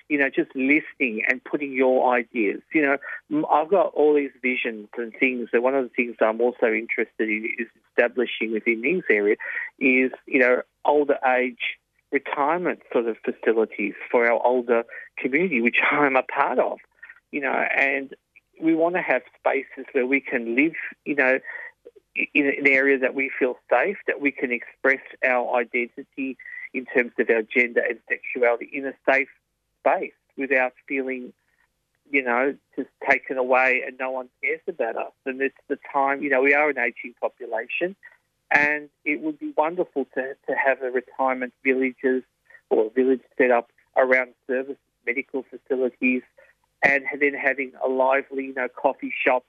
you 0.09 0.19
know, 0.19 0.29
just 0.29 0.51
listening 0.55 1.23
and 1.27 1.43
putting 1.43 1.73
your 1.73 2.13
ideas. 2.13 2.61
You 2.73 2.83
know, 2.83 3.45
I've 3.49 3.69
got 3.69 3.93
all 3.93 4.13
these 4.13 4.31
visions 4.41 4.87
and 4.97 5.13
things. 5.19 5.49
And 5.51 5.63
one 5.63 5.73
of 5.73 5.83
the 5.83 5.89
things 5.89 6.15
I'm 6.21 6.41
also 6.41 6.67
interested 6.67 7.27
in 7.27 7.49
is 7.57 7.67
establishing 7.89 8.51
within 8.51 8.81
these 8.81 9.03
area 9.09 9.35
is, 9.79 10.11
you 10.27 10.39
know, 10.39 10.61
older 10.85 11.17
age 11.25 11.77
retirement 12.11 12.79
sort 12.91 13.07
of 13.07 13.17
facilities 13.23 13.93
for 14.11 14.25
our 14.25 14.45
older 14.45 14.83
community, 15.17 15.61
which 15.61 15.77
I'm 15.91 16.15
a 16.15 16.23
part 16.23 16.59
of, 16.59 16.79
you 17.31 17.41
know, 17.41 17.65
and 17.75 18.13
we 18.61 18.73
want 18.73 18.95
to 18.95 19.01
have 19.01 19.21
spaces 19.37 19.85
where 19.91 20.05
we 20.05 20.21
can 20.21 20.55
live, 20.55 20.73
you 21.03 21.15
know, 21.15 21.39
in 22.33 22.47
an 22.47 22.65
area 22.67 22.97
that 22.99 23.13
we 23.13 23.29
feel 23.37 23.57
safe, 23.69 23.97
that 24.07 24.21
we 24.21 24.31
can 24.31 24.51
express 24.51 25.01
our 25.25 25.57
identity 25.57 26.37
in 26.73 26.85
terms 26.85 27.11
of 27.19 27.29
our 27.29 27.41
gender 27.41 27.81
and 27.81 27.99
sexuality 28.07 28.69
in 28.71 28.85
a 28.85 28.93
safe 29.09 29.27
space 29.81 30.13
without 30.37 30.73
feeling, 30.87 31.33
you 32.09 32.23
know, 32.23 32.55
just 32.77 32.89
taken 33.09 33.37
away 33.37 33.83
and 33.85 33.97
no 33.99 34.11
one 34.11 34.29
cares 34.41 34.61
about 34.67 34.95
us. 34.95 35.11
And 35.25 35.41
it's 35.41 35.55
the 35.67 35.77
time, 35.91 36.21
you 36.21 36.29
know, 36.29 36.41
we 36.41 36.53
are 36.53 36.69
an 36.69 36.77
aging 36.77 37.15
population 37.19 37.95
and 38.51 38.89
it 39.03 39.21
would 39.21 39.39
be 39.39 39.53
wonderful 39.57 40.05
to, 40.15 40.35
to 40.47 40.55
have 40.55 40.81
a 40.81 40.91
retirement 40.91 41.53
villages 41.63 42.23
or 42.69 42.87
a 42.87 42.89
village 42.89 43.21
set 43.37 43.51
up 43.51 43.69
around 43.97 44.33
service, 44.47 44.77
medical 45.05 45.43
facilities, 45.49 46.21
and 46.83 47.03
then 47.19 47.33
having 47.33 47.71
a 47.83 47.89
lively, 47.89 48.45
you 48.45 48.53
know, 48.53 48.67
coffee 48.67 49.13
shop 49.25 49.43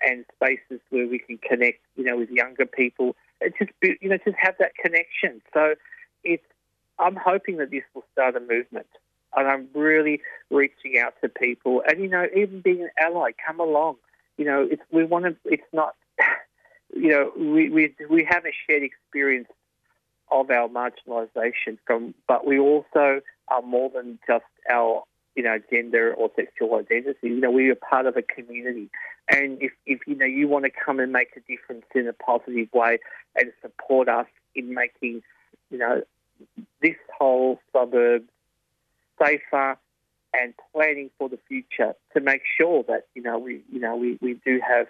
and 0.00 0.24
spaces 0.34 0.80
where 0.90 1.06
we 1.06 1.18
can 1.18 1.38
connect, 1.38 1.80
you 1.96 2.04
know, 2.04 2.16
with 2.16 2.30
younger 2.30 2.66
people 2.66 3.16
and 3.40 3.52
just, 3.58 3.70
you 3.82 4.08
know, 4.08 4.18
just 4.24 4.36
have 4.38 4.54
that 4.58 4.74
connection. 4.74 5.42
So 5.52 5.74
it's, 6.24 6.44
I'm 6.98 7.16
hoping 7.16 7.58
that 7.58 7.70
this 7.70 7.82
will 7.94 8.04
start 8.12 8.36
a 8.36 8.40
movement. 8.40 8.86
And 9.36 9.46
I'm 9.48 9.68
really 9.74 10.22
reaching 10.50 10.98
out 10.98 11.14
to 11.22 11.28
people, 11.28 11.82
and 11.86 12.00
you 12.00 12.08
know, 12.08 12.26
even 12.34 12.62
being 12.62 12.80
an 12.82 12.90
ally, 12.98 13.32
come 13.46 13.60
along. 13.60 13.96
You 14.38 14.46
know, 14.46 14.66
it's 14.70 14.80
we 14.90 15.04
want 15.04 15.26
to. 15.26 15.36
It's 15.44 15.66
not 15.74 15.94
you 16.94 17.08
know, 17.08 17.32
we, 17.36 17.68
we, 17.70 17.94
we 18.08 18.26
have 18.28 18.44
a 18.44 18.52
shared 18.66 18.82
experience 18.82 19.48
of 20.30 20.50
our 20.50 20.68
marginalisation 20.68 21.78
from, 21.86 22.14
but 22.26 22.46
we 22.46 22.58
also 22.58 23.20
are 23.48 23.62
more 23.62 23.90
than 23.90 24.18
just 24.26 24.44
our, 24.70 25.04
you 25.34 25.42
know, 25.42 25.58
gender 25.70 26.12
or 26.14 26.30
sexual 26.34 26.76
identity. 26.76 27.28
You 27.28 27.40
know, 27.40 27.50
we 27.50 27.70
are 27.70 27.76
part 27.76 28.06
of 28.06 28.16
a 28.16 28.22
community. 28.22 28.90
And 29.28 29.60
if, 29.60 29.72
if 29.86 30.00
you 30.06 30.16
know, 30.16 30.26
you 30.26 30.48
want 30.48 30.64
to 30.64 30.70
come 30.70 31.00
and 31.00 31.12
make 31.12 31.36
a 31.36 31.40
difference 31.40 31.84
in 31.94 32.08
a 32.08 32.12
positive 32.12 32.68
way 32.72 32.98
and 33.36 33.52
support 33.60 34.08
us 34.08 34.26
in 34.54 34.74
making, 34.74 35.22
you 35.70 35.78
know, 35.78 36.02
this 36.82 36.96
whole 37.18 37.60
suburb 37.72 38.24
safer 39.20 39.78
and 40.34 40.54
planning 40.72 41.10
for 41.18 41.28
the 41.28 41.38
future 41.48 41.94
to 42.14 42.20
make 42.20 42.42
sure 42.58 42.84
that, 42.88 43.06
you 43.14 43.22
know, 43.22 43.38
we, 43.38 43.62
you 43.72 43.80
know, 43.80 43.96
we, 43.96 44.18
we 44.20 44.34
do 44.44 44.60
have 44.66 44.86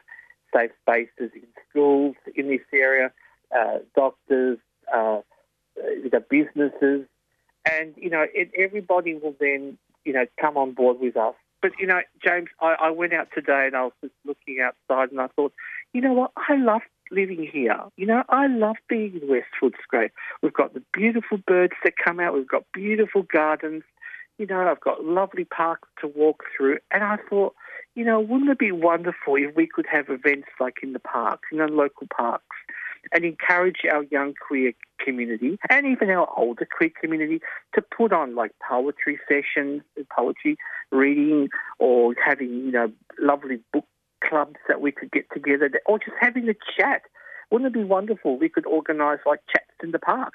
safe 0.56 0.70
spaces 0.82 1.30
in 1.34 1.46
schools 1.68 2.14
in 2.34 2.48
this 2.48 2.60
area, 2.72 3.12
uh, 3.56 3.78
doctors, 3.94 4.58
uh, 4.94 5.20
the 5.76 6.24
businesses, 6.30 7.06
and 7.70 7.94
you 7.96 8.10
know 8.10 8.24
it, 8.34 8.50
everybody 8.56 9.14
will 9.14 9.34
then 9.40 9.76
you 10.04 10.12
know 10.12 10.24
come 10.40 10.56
on 10.56 10.72
board 10.72 10.98
with 11.00 11.16
us. 11.16 11.34
But 11.62 11.72
you 11.78 11.86
know, 11.86 12.00
James, 12.24 12.48
I, 12.60 12.76
I 12.80 12.90
went 12.90 13.12
out 13.12 13.28
today 13.34 13.66
and 13.66 13.76
I 13.76 13.84
was 13.84 13.92
just 14.02 14.14
looking 14.24 14.58
outside 14.60 15.10
and 15.10 15.20
I 15.20 15.28
thought, 15.28 15.52
you 15.92 16.00
know 16.00 16.12
what, 16.12 16.32
I 16.36 16.56
love 16.56 16.82
living 17.10 17.48
here. 17.50 17.78
You 17.96 18.06
know, 18.06 18.22
I 18.28 18.46
love 18.46 18.76
being 18.88 19.20
in 19.20 19.28
West 19.28 19.48
Footscray. 19.60 20.10
We've 20.42 20.52
got 20.52 20.74
the 20.74 20.82
beautiful 20.92 21.38
birds 21.46 21.74
that 21.84 21.94
come 22.02 22.20
out. 22.20 22.34
We've 22.34 22.48
got 22.48 22.64
beautiful 22.72 23.22
gardens. 23.22 23.84
You 24.38 24.46
know, 24.46 24.60
I've 24.66 24.80
got 24.80 25.04
lovely 25.04 25.44
parks 25.44 25.88
to 26.00 26.08
walk 26.08 26.44
through. 26.56 26.78
And 26.90 27.02
I 27.02 27.16
thought, 27.28 27.54
you 27.96 28.04
know, 28.04 28.20
wouldn't 28.20 28.50
it 28.50 28.58
be 28.58 28.70
wonderful 28.70 29.36
if 29.36 29.56
we 29.56 29.66
could 29.66 29.86
have 29.90 30.10
events 30.10 30.48
like 30.60 30.76
in 30.82 30.92
the 30.92 31.00
parks, 31.00 31.48
in 31.50 31.58
the 31.58 31.66
local 31.66 32.06
parks, 32.14 32.56
and 33.12 33.24
encourage 33.24 33.78
our 33.90 34.04
young 34.04 34.34
queer 34.46 34.72
community 35.02 35.58
and 35.70 35.86
even 35.86 36.10
our 36.10 36.28
older 36.36 36.68
queer 36.70 36.90
community 37.00 37.40
to 37.74 37.80
put 37.80 38.12
on 38.12 38.34
like 38.34 38.52
poetry 38.68 39.18
sessions, 39.26 39.82
poetry 40.14 40.56
reading, 40.92 41.48
or 41.78 42.14
having, 42.22 42.50
you 42.50 42.70
know, 42.70 42.92
lovely 43.18 43.60
book 43.72 43.86
clubs 44.22 44.56
that 44.68 44.80
we 44.80 44.92
could 44.92 45.10
get 45.10 45.24
together, 45.32 45.70
or 45.86 45.98
just 45.98 46.16
having 46.20 46.48
a 46.50 46.54
chat. 46.78 47.02
Wouldn't 47.50 47.74
it 47.74 47.78
be 47.78 47.84
wonderful? 47.84 48.38
We 48.38 48.50
could 48.50 48.66
organise 48.66 49.20
like 49.24 49.40
chats 49.48 49.70
in 49.82 49.92
the 49.92 49.98
park, 49.98 50.34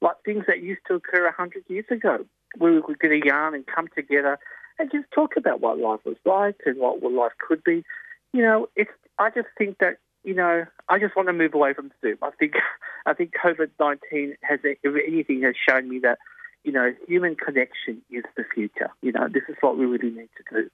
like 0.00 0.16
things 0.24 0.44
that 0.46 0.62
used 0.62 0.82
to 0.88 0.94
occur 0.94 1.26
a 1.26 1.32
hundred 1.32 1.64
years 1.68 1.86
ago, 1.90 2.24
where 2.56 2.72
we 2.72 2.80
could 2.80 3.00
get 3.00 3.10
a 3.10 3.20
yarn 3.22 3.54
and 3.54 3.66
come 3.66 3.88
together 3.94 4.38
and 4.78 4.90
just 4.90 5.10
talk 5.14 5.36
about 5.36 5.60
what 5.60 5.78
life 5.78 6.00
was 6.04 6.16
like 6.24 6.56
and 6.66 6.78
what 6.78 7.02
life 7.02 7.32
could 7.46 7.62
be. 7.64 7.84
You 8.32 8.42
know, 8.42 8.68
it's. 8.76 8.90
I 9.18 9.30
just 9.30 9.48
think 9.58 9.78
that 9.78 9.98
you 10.24 10.34
know, 10.34 10.64
I 10.88 10.98
just 10.98 11.16
want 11.16 11.28
to 11.28 11.32
move 11.32 11.54
away 11.54 11.74
from 11.74 11.90
Zoom. 12.00 12.18
I 12.22 12.30
think, 12.38 12.54
I 13.06 13.14
think 13.14 13.32
COVID 13.42 13.70
nineteen 13.78 14.36
has, 14.42 14.60
if 14.62 14.78
anything, 14.84 15.42
has 15.42 15.54
shown 15.68 15.88
me 15.88 15.98
that, 16.00 16.18
you 16.64 16.72
know, 16.72 16.92
human 17.08 17.34
connection 17.34 18.02
is 18.10 18.24
the 18.36 18.44
future. 18.54 18.90
You 19.02 19.12
know, 19.12 19.28
this 19.28 19.42
is 19.48 19.56
what 19.60 19.76
we 19.76 19.84
really 19.84 20.10
need 20.10 20.28
to 20.36 20.62
do. 20.62 20.70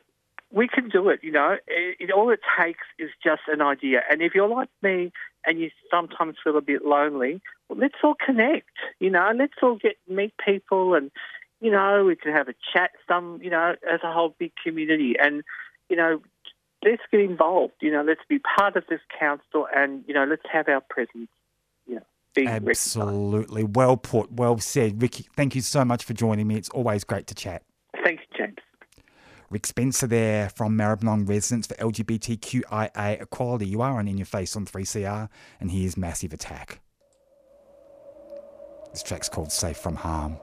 we 0.50 0.68
can 0.68 0.88
do 0.88 1.08
it. 1.08 1.20
You 1.22 1.32
know, 1.32 1.56
it, 1.66 1.96
it, 1.98 2.10
all 2.10 2.30
it 2.30 2.40
takes 2.60 2.84
is 2.98 3.10
just 3.22 3.42
an 3.48 3.62
idea. 3.62 4.00
And 4.10 4.20
if 4.20 4.34
you're 4.34 4.48
like 4.48 4.68
me 4.82 5.12
and 5.44 5.60
you 5.60 5.70
sometimes 5.90 6.36
feel 6.42 6.56
a 6.56 6.62
bit 6.62 6.84
lonely, 6.84 7.40
well, 7.68 7.78
let's 7.78 7.94
all 8.02 8.14
connect. 8.14 8.70
You 9.00 9.10
know, 9.10 9.32
let's 9.36 9.54
all 9.62 9.76
get 9.76 9.96
meet 10.08 10.34
people, 10.44 10.94
and 10.94 11.10
you 11.60 11.70
know, 11.70 12.04
we 12.04 12.16
can 12.16 12.32
have 12.32 12.48
a 12.48 12.54
chat. 12.72 12.90
Some, 13.08 13.40
you 13.42 13.50
know, 13.50 13.74
as 13.90 14.00
a 14.02 14.12
whole 14.12 14.34
big 14.38 14.52
community, 14.62 15.14
and 15.20 15.42
you 15.88 15.96
know, 15.96 16.20
let's 16.84 17.02
get 17.10 17.20
involved. 17.20 17.74
You 17.80 17.92
know, 17.92 18.02
let's 18.02 18.20
be 18.28 18.38
part 18.38 18.76
of 18.76 18.84
this 18.88 19.00
council, 19.18 19.66
and 19.74 20.04
you 20.06 20.14
know, 20.14 20.24
let's 20.24 20.42
have 20.52 20.68
our 20.68 20.80
presence. 20.80 21.28
You 21.86 21.96
know, 21.96 22.02
Absolutely, 22.46 23.64
well 23.64 23.96
put, 23.96 24.32
well 24.32 24.58
said, 24.58 25.00
Ricky. 25.00 25.26
Thank 25.36 25.54
you 25.54 25.62
so 25.62 25.84
much 25.84 26.04
for 26.04 26.12
joining 26.12 26.46
me. 26.46 26.56
It's 26.56 26.68
always 26.70 27.04
great 27.04 27.26
to 27.28 27.34
chat. 27.34 27.62
Thanks, 28.04 28.22
James. 28.36 28.56
Rick 29.48 29.66
Spencer 29.66 30.08
there 30.08 30.48
from 30.50 30.76
Maribyrnong 30.76 31.28
Residents 31.28 31.68
for 31.68 31.74
LGBTQIA 31.76 33.22
Equality. 33.22 33.66
You 33.66 33.80
are 33.80 33.98
on 33.98 34.08
In 34.08 34.18
Your 34.18 34.26
Face 34.26 34.56
on 34.56 34.66
3CR, 34.66 35.28
and 35.60 35.70
here's 35.70 35.96
Massive 35.96 36.32
Attack. 36.32 36.80
This 38.92 39.02
track's 39.02 39.28
called 39.28 39.52
Safe 39.52 39.76
from 39.76 39.94
Harm. 39.94 40.38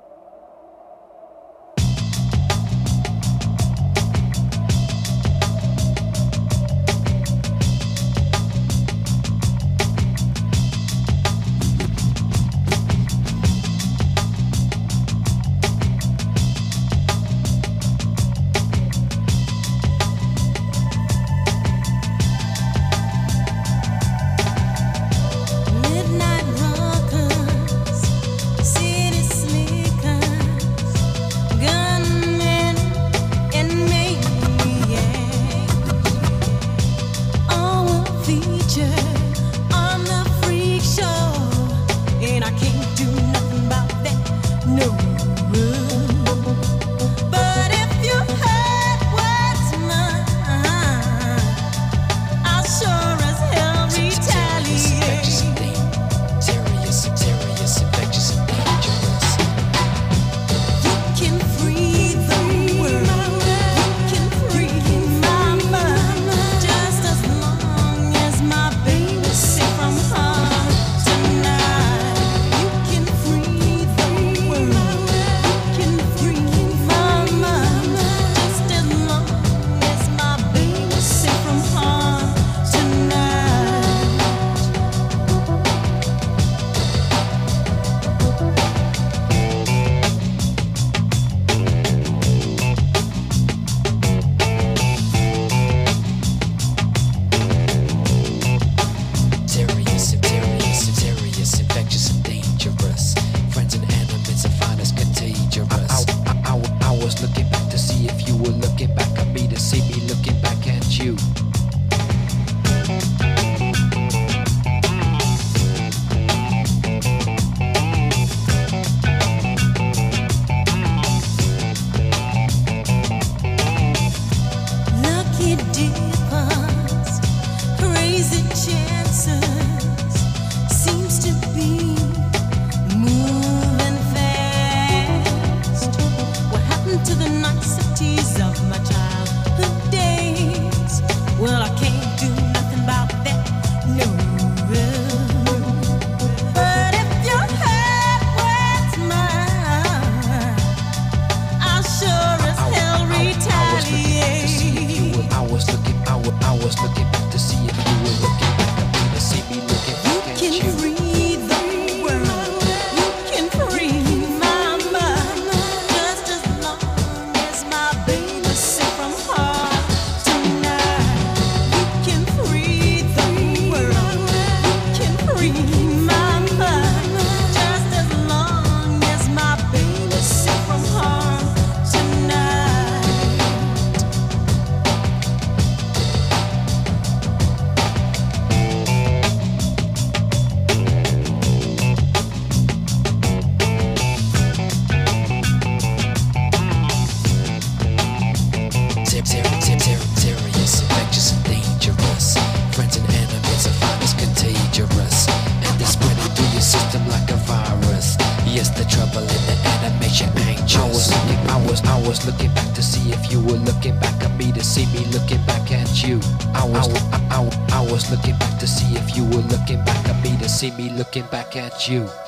At 221.63 221.87
you. 221.87 222.22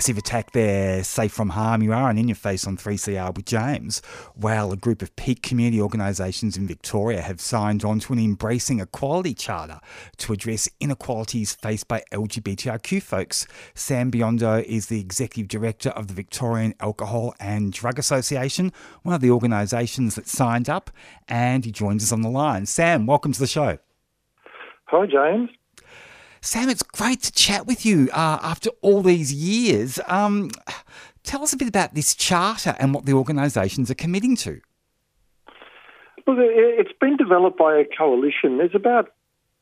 Massive 0.00 0.16
attack 0.16 0.52
there, 0.52 1.04
safe 1.04 1.30
from 1.30 1.50
harm 1.50 1.82
you 1.82 1.92
are, 1.92 2.08
and 2.08 2.18
in 2.18 2.26
your 2.26 2.34
face 2.34 2.66
on 2.66 2.78
3CR 2.78 3.36
with 3.36 3.44
James. 3.44 4.00
Well, 4.34 4.72
a 4.72 4.76
group 4.78 5.02
of 5.02 5.14
peak 5.14 5.42
community 5.42 5.78
organisations 5.78 6.56
in 6.56 6.66
Victoria 6.66 7.20
have 7.20 7.38
signed 7.38 7.84
on 7.84 8.00
to 8.00 8.14
an 8.14 8.18
Embracing 8.18 8.80
Equality 8.80 9.34
Charter 9.34 9.78
to 10.16 10.32
address 10.32 10.70
inequalities 10.80 11.52
faced 11.52 11.86
by 11.86 12.02
LGBTIQ 12.12 13.02
folks. 13.02 13.46
Sam 13.74 14.10
Biondo 14.10 14.64
is 14.64 14.86
the 14.86 15.00
Executive 15.00 15.48
Director 15.48 15.90
of 15.90 16.08
the 16.08 16.14
Victorian 16.14 16.74
Alcohol 16.80 17.34
and 17.38 17.70
Drug 17.70 17.98
Association, 17.98 18.72
one 19.02 19.14
of 19.14 19.20
the 19.20 19.30
organisations 19.30 20.14
that 20.14 20.26
signed 20.26 20.70
up, 20.70 20.90
and 21.28 21.66
he 21.66 21.70
joins 21.70 22.04
us 22.04 22.10
on 22.10 22.22
the 22.22 22.30
line. 22.30 22.64
Sam, 22.64 23.04
welcome 23.04 23.32
to 23.32 23.38
the 23.38 23.46
show. 23.46 23.76
Hi, 24.86 25.04
James. 25.04 25.50
Sam, 26.42 26.68
it's 26.70 26.82
great 26.82 27.20
to 27.22 27.32
chat 27.32 27.66
with 27.66 27.84
you 27.84 28.08
uh, 28.12 28.38
after 28.42 28.70
all 28.80 29.02
these 29.02 29.32
years. 29.32 30.00
Um, 30.06 30.50
tell 31.22 31.42
us 31.42 31.52
a 31.52 31.56
bit 31.56 31.68
about 31.68 31.94
this 31.94 32.14
charter 32.14 32.74
and 32.78 32.94
what 32.94 33.04
the 33.04 33.12
organisations 33.12 33.90
are 33.90 33.94
committing 33.94 34.36
to. 34.36 34.60
Well, 36.26 36.38
it- 36.38 36.50
it's 36.80 36.98
been 36.98 37.16
developed 37.16 37.58
by 37.58 37.76
a 37.76 37.84
coalition. 37.84 38.56
There's 38.58 38.74
about 38.74 39.12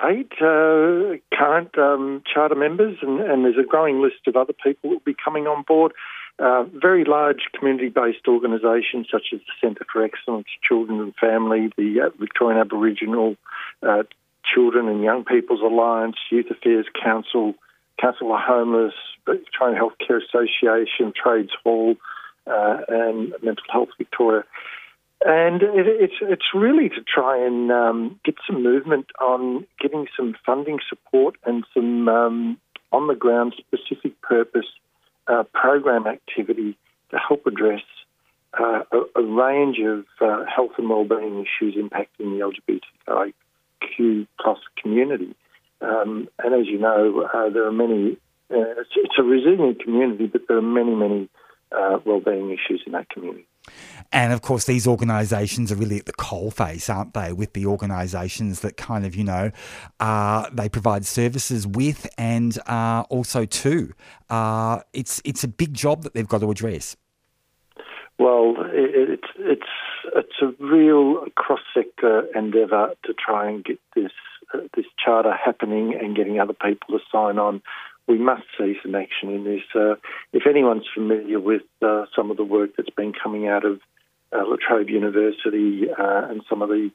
eight 0.03 0.31
uh, 0.41 1.17
current 1.37 1.77
um, 1.77 2.23
charter 2.33 2.55
members, 2.55 2.99
and, 3.03 3.21
and 3.21 3.45
there's 3.45 3.59
a 3.59 3.67
growing 3.67 4.01
list 4.01 4.27
of 4.29 4.37
other 4.37 4.53
people 4.53 4.91
that 4.91 4.97
will 4.97 5.01
be 5.05 5.17
coming 5.25 5.47
on 5.49 5.63
board. 5.63 5.93
Uh, 6.39 6.63
very 6.73 7.03
large 7.05 7.49
community-based 7.59 8.29
organisations 8.29 9.09
such 9.11 9.33
as 9.33 9.41
the 9.41 9.53
Centre 9.61 9.85
for 9.93 10.05
Excellence, 10.05 10.47
Children 10.63 11.01
and 11.01 11.15
Family, 11.17 11.73
the 11.77 12.01
uh, 12.01 12.11
Victorian 12.21 12.61
Aboriginal 12.61 13.35
uh, 13.83 14.05
Children 14.55 14.89
and 14.89 15.03
Young 15.03 15.25
People's 15.25 15.61
Alliance, 15.61 16.17
Youth 16.31 16.47
Affairs 16.51 16.87
Council, 17.03 17.55
Council 18.01 18.33
of 18.33 18.41
Homeless, 18.41 18.95
Victorian 19.27 19.81
Healthcare 19.81 20.21
Association, 20.23 21.13
Trades 21.15 21.53
Hall, 21.63 21.97
uh, 22.47 22.79
and 22.89 23.35
Mental 23.43 23.65
Health 23.71 23.91
Victoria. 23.99 24.45
And 25.25 25.63
it, 25.63 25.87
it's 25.87 26.15
it's 26.21 26.55
really 26.55 26.89
to 26.91 27.03
try 27.03 27.45
and 27.45 27.73
um, 27.73 28.21
get 28.25 28.37
some 28.47 28.63
movement 28.63 29.07
on 29.21 29.67
getting 29.81 30.07
some 30.17 30.37
funding 30.47 30.79
support 30.89 31.35
and 31.45 31.65
some 31.75 32.09
um, 32.09 32.59
on 32.93 33.09
the 33.09 33.15
ground 33.15 33.55
specific 33.59 34.21
purpose 34.23 34.67
uh, 35.27 35.43
program 35.53 36.07
activity 36.07 36.79
to 37.11 37.19
help 37.19 37.47
address 37.47 37.83
uh, 38.59 38.83
a, 38.93 39.21
a 39.21 39.23
range 39.23 39.79
of 39.81 40.05
uh, 40.21 40.45
health 40.47 40.73
and 40.79 40.89
wellbeing 40.89 41.45
issues 41.45 41.75
impacting 41.75 42.39
the 42.39 42.43
LGBTIQ 43.83 44.27
plus 44.41 44.59
community. 44.81 45.35
Um, 45.81 46.29
and 46.43 46.55
as 46.55 46.67
you 46.67 46.79
know, 46.79 47.29
uh, 47.33 47.51
there 47.51 47.67
are 47.67 47.73
many. 47.73 48.17
Uh, 48.51 48.81
it's, 48.81 48.91
it's 48.97 49.15
a 49.19 49.23
resilient 49.23 49.83
community, 49.83 50.27
but 50.27 50.43
there 50.49 50.57
are 50.57 50.63
many, 50.63 50.95
many 50.95 51.29
uh, 51.71 51.99
wellbeing 52.05 52.51
issues 52.51 52.83
in 52.87 52.93
that 52.93 53.09
community. 53.11 53.47
And 54.11 54.33
of 54.33 54.41
course, 54.41 54.65
these 54.65 54.87
organisations 54.87 55.71
are 55.71 55.75
really 55.75 55.99
at 55.99 56.07
the 56.07 56.15
coalface, 56.15 56.93
aren't 56.93 57.13
they? 57.13 57.35
With 57.35 57.53
the 57.53 57.67
organisations 57.67 58.61
that 58.61 58.79
kind 58.79 59.05
of, 59.05 59.15
you 59.15 59.25
know, 59.25 59.51
uh, 60.01 60.49
they 60.51 60.71
provide 60.71 61.05
services 61.05 61.67
with 61.67 62.09
and 62.17 62.59
uh, 62.67 63.05
also 63.11 63.45
to. 63.45 63.93
Uh, 64.31 64.81
it's 64.95 65.21
it's 65.27 65.45
a 65.45 65.49
big 65.49 65.75
job 65.75 66.03
that 66.05 66.15
they've 66.15 66.29
got 66.29 66.41
to 66.41 66.51
address. 66.51 66.97
Well, 68.19 68.55
it, 68.73 69.21
it's 69.21 69.29
it's 69.39 69.68
it's 70.17 70.43
a 70.43 70.65
real 70.65 71.25
cross-sector 71.37 72.27
endeavour 72.35 72.95
to 73.05 73.15
try 73.15 73.49
and 73.49 73.65
get 73.65 73.79
this 73.95 74.13
uh, 74.55 74.61
this 74.75 74.87
charter 75.05 75.35
happening 75.35 75.95
and 75.95 76.17
getting 76.17 76.41
other 76.41 76.55
people 76.55 76.99
to 76.99 77.05
sign 77.13 77.39
on. 77.39 77.61
We 78.07 78.17
must 78.17 78.45
see 78.59 78.77
some 78.83 78.95
action 78.95 79.31
in 79.31 79.45
this. 79.45 79.63
Uh, 79.75 79.97
if 80.33 80.47
anyone's 80.49 80.87
familiar 80.95 81.39
with 81.39 81.63
uh, 81.83 82.07
some 82.17 82.31
of 82.31 82.39
the 82.39 82.45
work 82.45 82.71
that's 82.77 82.91
been 82.91 83.13
coming 83.13 83.47
out 83.47 83.67
of 83.67 83.81
uh, 84.33 84.45
La 84.47 84.57
Trobe 84.57 84.89
University 84.89 85.89
uh, 85.91 86.29
and 86.31 86.43
some 86.49 86.63
of 86.63 86.71
the 86.71 86.91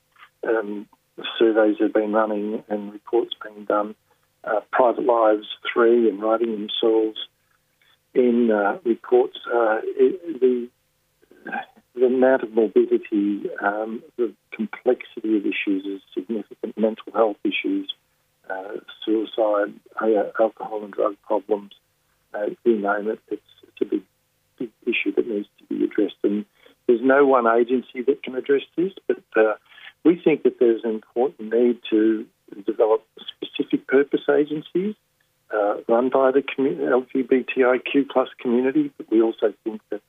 um, 0.47 0.87
surveys 1.37 1.77
that 1.77 1.85
have 1.85 1.93
been 1.93 2.13
running 2.13 2.63
and 2.69 2.91
reports 2.91 3.35
being 3.43 3.65
done, 3.65 3.93
uh, 4.43 4.61
Private 4.71 5.05
Lives 5.05 5.45
3 5.71 6.09
and 6.09 6.21
Writing 6.21 6.51
Themselves 6.51 7.19
in 8.15 8.49
reports, 8.83 9.37
it, 9.45 10.39
the 10.39 10.69
the 11.95 12.05
amount 12.05 12.43
of 12.43 12.53
morbidity, 12.53 13.43
um, 13.61 14.03
the 14.17 14.33
complexity 14.51 15.37
of 15.37 15.45
issues 15.45 15.85
is 15.85 16.01
significant. 16.13 16.77
Mental 16.77 17.11
health 17.13 17.37
issues, 17.43 17.93
uh, 18.49 18.79
suicide, 19.05 19.73
alcohol 20.39 20.83
and 20.83 20.93
drug 20.93 21.15
problems, 21.25 21.71
uh, 22.33 22.47
you 22.63 22.79
name 22.79 23.09
it. 23.09 23.19
It's, 23.29 23.41
it's 23.67 23.81
a 23.81 23.85
big, 23.85 24.01
big 24.57 24.69
issue 24.85 25.13
that 25.15 25.27
needs 25.27 25.47
to 25.59 25.65
be 25.65 25.83
addressed. 25.83 26.15
And 26.23 26.45
there's 26.87 27.01
no 27.01 27.25
one 27.25 27.47
agency 27.47 28.01
that 28.07 28.23
can 28.23 28.35
address 28.35 28.63
this, 28.75 28.93
but 29.07 29.23
uh, 29.35 29.53
we 30.03 30.19
think 30.21 30.43
that 30.43 30.59
there's 30.59 30.83
an 30.83 30.91
important 30.91 31.53
need 31.53 31.79
to 31.91 32.25
develop 32.65 33.05
specific 33.37 33.87
purpose 33.87 34.21
agencies 34.29 34.95
uh, 35.53 35.75
run 35.87 36.09
by 36.09 36.31
the 36.31 36.41
LGBTIQ 36.41 38.09
plus 38.11 38.29
community. 38.39 38.91
But 38.97 39.11
we 39.11 39.21
also 39.21 39.53
think 39.63 39.81
that 39.89 40.01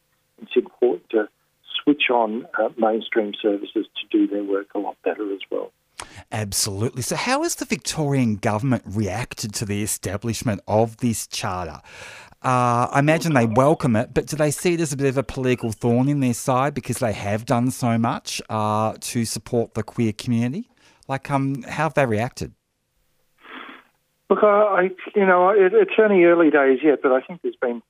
it's 0.42 0.56
important 0.56 1.10
to 1.10 1.28
switch 1.82 2.04
on 2.14 2.46
uh, 2.59 2.68
mainstream 2.79 3.33
services 3.40 3.87
to 4.00 4.07
do 4.11 4.27
their 4.27 4.44
work 4.44 4.68
a 4.74 4.79
lot 4.79 4.96
better 5.05 5.33
as 5.33 5.40
well. 5.50 5.72
Absolutely. 6.33 7.03
So, 7.03 7.16
how 7.16 7.42
has 7.42 7.57
the 7.57 7.64
Victorian 7.64 8.37
government 8.37 8.85
reacted 8.87 9.53
to 9.55 9.64
the 9.64 9.83
establishment 9.83 10.61
of 10.66 10.98
this 10.98 11.27
charter? 11.27 11.81
Uh, 12.42 12.88
I 12.92 12.98
imagine 12.98 13.33
they 13.33 13.46
welcome 13.46 13.96
it, 13.96 14.12
but 14.12 14.27
do 14.27 14.37
they 14.37 14.50
see 14.50 14.74
it 14.74 14.81
as 14.81 14.92
a 14.92 14.96
bit 14.96 15.07
of 15.07 15.16
a 15.16 15.22
political 15.22 15.72
thorn 15.72 16.09
in 16.09 16.20
their 16.20 16.35
side 16.35 16.74
because 16.74 16.98
they 16.98 17.12
have 17.12 17.46
done 17.46 17.70
so 17.70 17.96
much 17.96 18.42
uh, 18.50 18.94
to 19.00 19.24
support 19.24 19.74
the 19.74 19.83
queer 19.83 20.12
community? 20.12 20.68
Like, 21.09 21.31
um, 21.31 21.62
how 21.62 21.85
have 21.85 21.94
they 21.94 22.05
reacted? 22.05 22.53
Look, 24.29 24.40
I, 24.42 24.90
you 25.14 25.27
know, 25.27 25.50
it, 25.50 25.72
it's 25.74 25.92
only 25.98 26.24
early 26.24 26.50
days 26.50 26.81
yet, 26.83 27.00
but 27.03 27.12
I 27.12 27.20
think 27.20 27.40
there's 27.42 27.57
been 27.57 27.83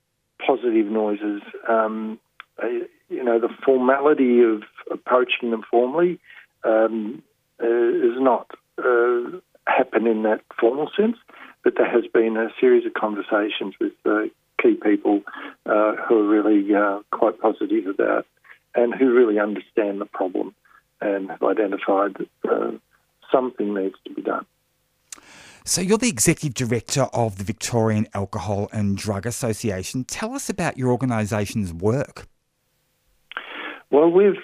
positive 0.45 0.87
noises. 0.87 1.41
Um, 1.67 2.19
you 3.09 3.23
know, 3.23 3.39
the 3.39 3.49
formality 3.63 4.41
of 4.41 4.63
approaching 4.91 5.51
them 5.51 5.63
formally 5.69 6.19
um, 6.63 7.21
uh, 7.61 7.65
is 7.67 8.19
not 8.19 8.51
uh, 8.77 9.39
happen 9.67 10.07
in 10.07 10.23
that 10.23 10.41
formal 10.59 10.89
sense, 10.95 11.17
but 11.63 11.75
there 11.77 11.89
has 11.89 12.05
been 12.13 12.37
a 12.37 12.49
series 12.59 12.85
of 12.85 12.93
conversations 12.93 13.75
with 13.79 13.93
uh, 14.05 14.23
key 14.61 14.75
people 14.75 15.21
uh, 15.65 15.95
who 16.07 16.19
are 16.19 16.27
really 16.27 16.73
uh, 16.73 16.99
quite 17.11 17.39
positive 17.39 17.87
about 17.87 18.25
and 18.73 18.93
who 18.93 19.13
really 19.13 19.39
understand 19.39 20.01
the 20.01 20.05
problem 20.05 20.53
and 21.01 21.29
have 21.29 21.43
identified 21.43 22.15
that 22.15 22.51
uh, 22.51 22.71
something 23.31 23.73
needs 23.73 23.95
to 24.05 24.13
be 24.13 24.21
done. 24.21 24.45
So, 25.67 25.81
you're 25.81 25.97
the 25.97 26.09
executive 26.09 26.53
director 26.53 27.07
of 27.11 27.39
the 27.39 27.43
Victorian 27.43 28.07
Alcohol 28.13 28.69
and 28.71 28.95
Drug 28.95 29.25
Association. 29.25 30.03
Tell 30.03 30.35
us 30.35 30.47
about 30.47 30.77
your 30.77 30.91
organisation's 30.91 31.73
work. 31.73 32.27
Well, 33.95 34.09
we've 34.09 34.43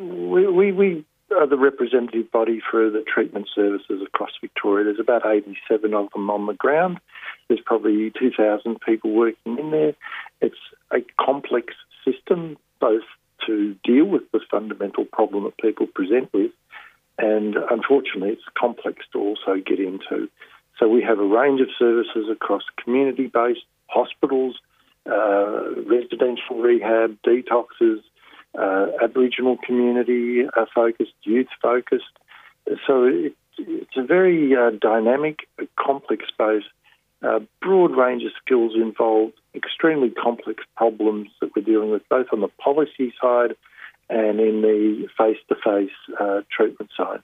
we, 0.00 0.48
we, 0.48 0.72
we 0.72 1.04
are 1.30 1.46
the 1.46 1.56
representative 1.56 2.32
body 2.32 2.60
for 2.68 2.90
the 2.90 3.04
treatment 3.06 3.46
services 3.54 4.02
across 4.04 4.32
Victoria. 4.40 4.86
There's 4.86 4.98
about 4.98 5.24
87 5.24 5.94
of 5.94 6.10
them 6.10 6.28
on 6.28 6.46
the 6.46 6.54
ground. 6.54 6.98
There's 7.46 7.60
probably 7.64 8.12
2,000 8.18 8.80
people 8.80 9.12
working 9.12 9.56
in 9.56 9.70
there. 9.70 9.94
It's 10.40 10.58
a 10.90 10.98
complex 11.24 11.74
system, 12.04 12.56
both 12.80 13.04
to 13.46 13.76
deal 13.84 14.04
with 14.04 14.22
the 14.32 14.40
fundamental 14.50 15.04
problem 15.04 15.44
that 15.44 15.58
people 15.58 15.86
present 15.86 16.32
with, 16.32 16.50
and 17.18 17.54
unfortunately, 17.54 18.30
it's 18.30 18.42
complex 18.58 19.06
to 19.12 19.20
also 19.20 19.62
get 19.64 19.78
into. 19.78 20.28
So 20.80 20.88
we 20.88 21.02
have 21.02 21.20
a 21.20 21.24
range 21.24 21.60
of 21.60 21.68
services 21.78 22.28
across 22.28 22.62
community-based 22.82 23.64
hospitals, 23.86 24.56
uh, 25.08 25.70
residential 25.86 26.56
rehab, 26.58 27.16
detoxes, 27.24 28.00
uh, 28.58 28.86
Aboriginal 29.02 29.56
community 29.64 30.44
uh, 30.56 30.66
focused, 30.74 31.14
youth 31.22 31.48
focused. 31.60 32.04
So 32.86 33.04
it, 33.04 33.34
it's 33.58 33.96
a 33.96 34.02
very 34.02 34.54
uh, 34.54 34.70
dynamic, 34.80 35.48
complex 35.78 36.24
space, 36.28 36.64
uh, 37.22 37.40
broad 37.60 37.96
range 37.96 38.24
of 38.24 38.32
skills 38.44 38.72
involved, 38.74 39.34
extremely 39.54 40.10
complex 40.10 40.64
problems 40.76 41.28
that 41.40 41.50
we're 41.54 41.62
dealing 41.62 41.90
with, 41.90 42.02
both 42.08 42.26
on 42.32 42.40
the 42.40 42.48
policy 42.48 43.12
side 43.20 43.54
and 44.08 44.40
in 44.40 44.62
the 44.62 45.06
face-to-face 45.16 45.90
uh, 46.20 46.40
treatment 46.50 46.90
side. 46.96 47.20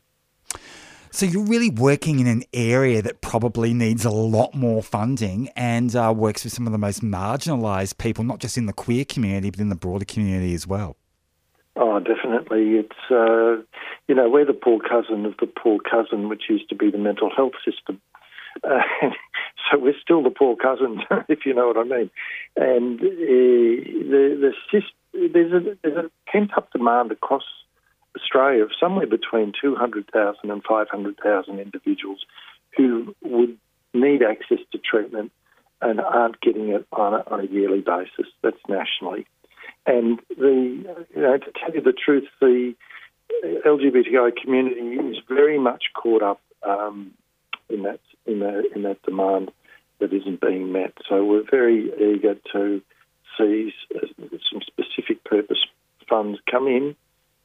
So, 1.11 1.25
you're 1.27 1.45
really 1.45 1.71
working 1.71 2.21
in 2.21 2.27
an 2.27 2.45
area 2.53 3.01
that 3.03 3.23
probably 3.23 3.73
needs 3.73 4.05
a 4.05 4.11
lot 4.11 4.55
more 4.55 4.83
funding 4.83 5.49
and 5.57 5.95
uh, 5.97 6.13
works 6.15 6.45
with 6.45 6.53
some 6.53 6.67
of 6.67 6.73
the 6.73 6.79
most 6.79 7.03
marginalised 7.03 7.97
people, 7.99 8.25
not 8.25 8.41
just 8.41 8.59
in 8.59 8.67
the 8.67 8.75
queer 8.75 9.05
community, 9.05 9.51
but 9.51 9.59
in 9.59 9.71
the 9.71 9.75
broader 9.75 10.05
community 10.05 10.55
as 10.55 10.67
well. 10.67 10.97
Oh, 11.81 12.01
definitely. 12.01 12.75
It's, 12.75 13.11
uh, 13.11 13.63
you 14.09 14.15
know, 14.17 14.29
we're 14.29 14.45
the 14.45 14.53
poor 14.53 14.81
cousin 14.81 15.25
of 15.25 15.37
the 15.39 15.47
poor 15.47 15.79
cousin, 15.79 16.29
which 16.29 16.51
used 16.51 16.69
to 16.71 16.75
be 16.75 16.91
the 16.91 16.99
mental 16.99 17.31
health 17.35 17.53
system. 17.65 18.01
Uh, 18.65 18.81
so 19.71 19.79
we're 19.79 19.95
still 20.03 20.25
the 20.25 20.31
poor 20.31 20.57
cousins, 20.57 21.03
if 21.29 21.47
you 21.47 21.55
know 21.55 21.69
what 21.69 21.77
I 21.77 21.85
mean. 21.85 22.11
And 22.57 23.01
uh, 23.01 23.05
the, 23.05 24.53
the 24.73 24.83
there's 25.33 25.53
a, 25.53 25.77
there's 25.83 26.07
a 26.07 26.11
pent 26.27 26.51
up 26.57 26.73
demand 26.73 27.13
across 27.13 27.45
Australia 28.17 28.65
of 28.65 28.71
somewhere 28.79 29.07
between 29.07 29.53
200,000 29.61 30.51
and 30.51 30.65
500,000 30.65 31.61
individuals 31.61 32.27
who 32.77 33.15
would 33.23 33.57
need 33.95 34.23
access 34.25 34.59
to 34.73 34.79
treatment 34.79 35.31
and 35.81 36.01
aren't 36.01 36.41
getting 36.41 36.71
it 36.71 36.87
on 36.93 37.15
a, 37.15 37.23
on 37.29 37.41
a 37.41 37.47
yearly 37.47 37.83
basis. 37.83 38.27
That's 38.43 38.59
nationally. 38.69 39.29
And 39.87 40.21
the, 40.29 41.07
you 41.15 41.23
know, 41.23 41.39
to 41.39 41.53
tell 41.59 41.75
you 41.75 41.81
the 41.81 41.93
truth, 41.93 42.25
the 42.41 42.75
LGBTI 43.67 44.37
community 44.37 44.97
is 45.11 45.17
very 45.29 45.59
much 45.59 45.85
caught 45.95 46.23
up 46.23 46.41
um, 46.63 47.13
in 47.69 47.83
that 47.83 48.01
in 48.27 48.41
that 48.41 48.65
in 48.75 48.83
that 48.83 49.03
demand 49.03 49.51
that 50.01 50.13
isn't 50.13 50.41
being 50.41 50.73
met. 50.73 50.93
So 51.09 51.25
we're 51.25 51.49
very 51.49 51.91
eager 51.99 52.37
to 52.53 52.83
see 53.37 53.73
some 54.51 54.61
specific 54.63 55.25
purpose 55.25 55.59
funds 56.09 56.39
come 56.51 56.67
in 56.67 56.97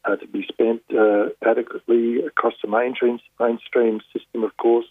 uh, 0.06 0.15
to 0.15 0.28
be 0.28 0.46
spent 0.48 0.82
uh, 0.98 1.28
adequately 1.46 2.24
across 2.26 2.54
the 2.62 2.69
mainstream 2.69 3.19
mainstream 3.39 4.02
system, 4.12 4.43
of 4.43 4.56
course, 4.58 4.86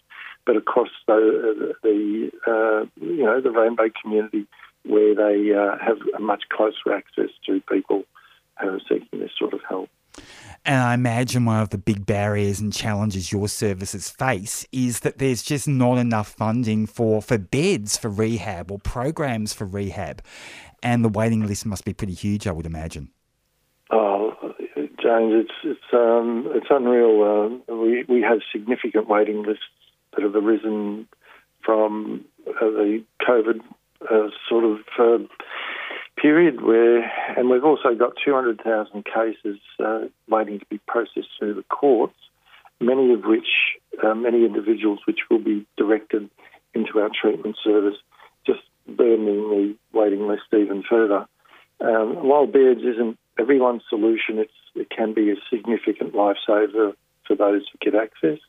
but 0.45 0.55
across 0.57 0.89
the, 1.07 1.73
the 1.83 2.31
uh, 2.47 2.85
you 3.01 3.23
know 3.23 3.41
the 3.41 3.51
rainbow 3.51 3.89
community 4.01 4.45
where 4.85 5.15
they 5.15 5.53
uh, 5.53 5.77
have 5.83 5.97
a 6.15 6.19
much 6.19 6.43
closer 6.49 6.93
access 6.93 7.29
to 7.45 7.61
people 7.61 8.03
who 8.59 8.69
are 8.69 8.81
seeking 8.87 9.19
this 9.19 9.31
sort 9.37 9.53
of 9.53 9.61
help. 9.67 9.89
And 10.65 10.81
I 10.81 10.93
imagine 10.93 11.43
one 11.45 11.59
of 11.59 11.69
the 11.69 11.77
big 11.77 12.05
barriers 12.05 12.59
and 12.59 12.71
challenges 12.71 13.31
your 13.31 13.49
services 13.49 14.09
face 14.09 14.65
is 14.71 15.01
that 15.01 15.17
there's 15.17 15.43
just 15.43 15.67
not 15.67 15.97
enough 15.97 16.29
funding 16.29 16.85
for, 16.85 17.21
for 17.21 17.37
beds 17.37 17.97
for 17.97 18.09
rehab 18.09 18.71
or 18.71 18.79
programs 18.79 19.51
for 19.51 19.65
rehab. 19.65 20.21
And 20.81 21.03
the 21.03 21.09
waiting 21.09 21.45
list 21.45 21.65
must 21.65 21.83
be 21.83 21.93
pretty 21.93 22.13
huge, 22.13 22.47
I 22.47 22.51
would 22.51 22.65
imagine. 22.65 23.09
Oh, 23.91 24.33
James, 25.03 25.33
it's 25.35 25.53
it's 25.63 25.93
um, 25.93 26.49
it's 26.53 26.67
unreal. 26.69 27.61
Uh, 27.69 27.75
we 27.75 28.05
we 28.07 28.21
have 28.21 28.39
significant 28.51 29.07
waiting 29.07 29.43
lists 29.43 29.63
that 30.13 30.23
have 30.23 30.35
arisen 30.35 31.07
from 31.63 32.25
uh, 32.47 32.59
the 32.61 33.03
COVID 33.21 33.59
uh, 34.11 34.29
sort 34.49 34.63
of 34.63 34.79
uh, 34.99 35.23
period 36.17 36.61
where, 36.61 37.03
and 37.37 37.49
we've 37.49 37.63
also 37.63 37.95
got 37.95 38.13
200,000 38.23 39.05
cases 39.05 39.59
uh, 39.83 40.01
waiting 40.29 40.59
to 40.59 40.65
be 40.65 40.79
processed 40.87 41.27
through 41.37 41.55
the 41.55 41.63
courts, 41.63 42.15
many 42.79 43.13
of 43.13 43.23
which, 43.23 43.77
uh, 44.03 44.13
many 44.13 44.45
individuals 44.45 44.99
which 45.05 45.19
will 45.29 45.43
be 45.43 45.65
directed 45.77 46.29
into 46.73 46.99
our 46.99 47.09
treatment 47.09 47.57
service, 47.63 47.95
just 48.45 48.61
burdening 48.87 49.49
the 49.49 49.75
waiting 49.97 50.27
list 50.27 50.43
even 50.53 50.83
further. 50.89 51.25
Um, 51.81 52.27
while 52.27 52.45
beds 52.45 52.81
isn't 52.81 53.17
everyone's 53.39 53.83
solution, 53.89 54.39
it 54.39 54.89
can 54.89 55.13
be 55.13 55.31
a 55.31 55.35
significant 55.49 56.13
lifesaver 56.13 56.93
for 57.27 57.35
those 57.35 57.63
who 57.71 57.91
get 57.91 57.99
access, 57.99 58.39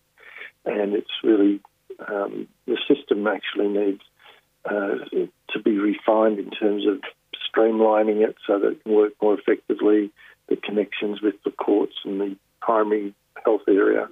and 0.65 0.95
it's 0.95 1.11
really 1.23 1.61
um, 2.09 2.49
the 2.67 2.79
system 2.89 3.27
actually 3.27 3.69
needs 3.69 4.03
uh, 4.65 4.97
to 5.51 5.59
be 5.63 5.79
refined 5.79 6.39
in 6.39 6.51
terms 6.51 6.87
of 6.87 7.01
streamlining 7.49 8.27
it 8.27 8.37
so 8.47 8.59
that 8.59 8.73
it 8.73 8.83
can 8.83 8.93
work 8.93 9.13
more 9.23 9.39
effectively, 9.39 10.11
the 10.49 10.57
connections 10.57 11.21
with 11.23 11.35
the 11.45 11.51
courts 11.51 11.95
and 12.05 12.21
the 12.21 12.37
primary 12.61 13.15
health 13.45 13.63
area. 13.69 14.09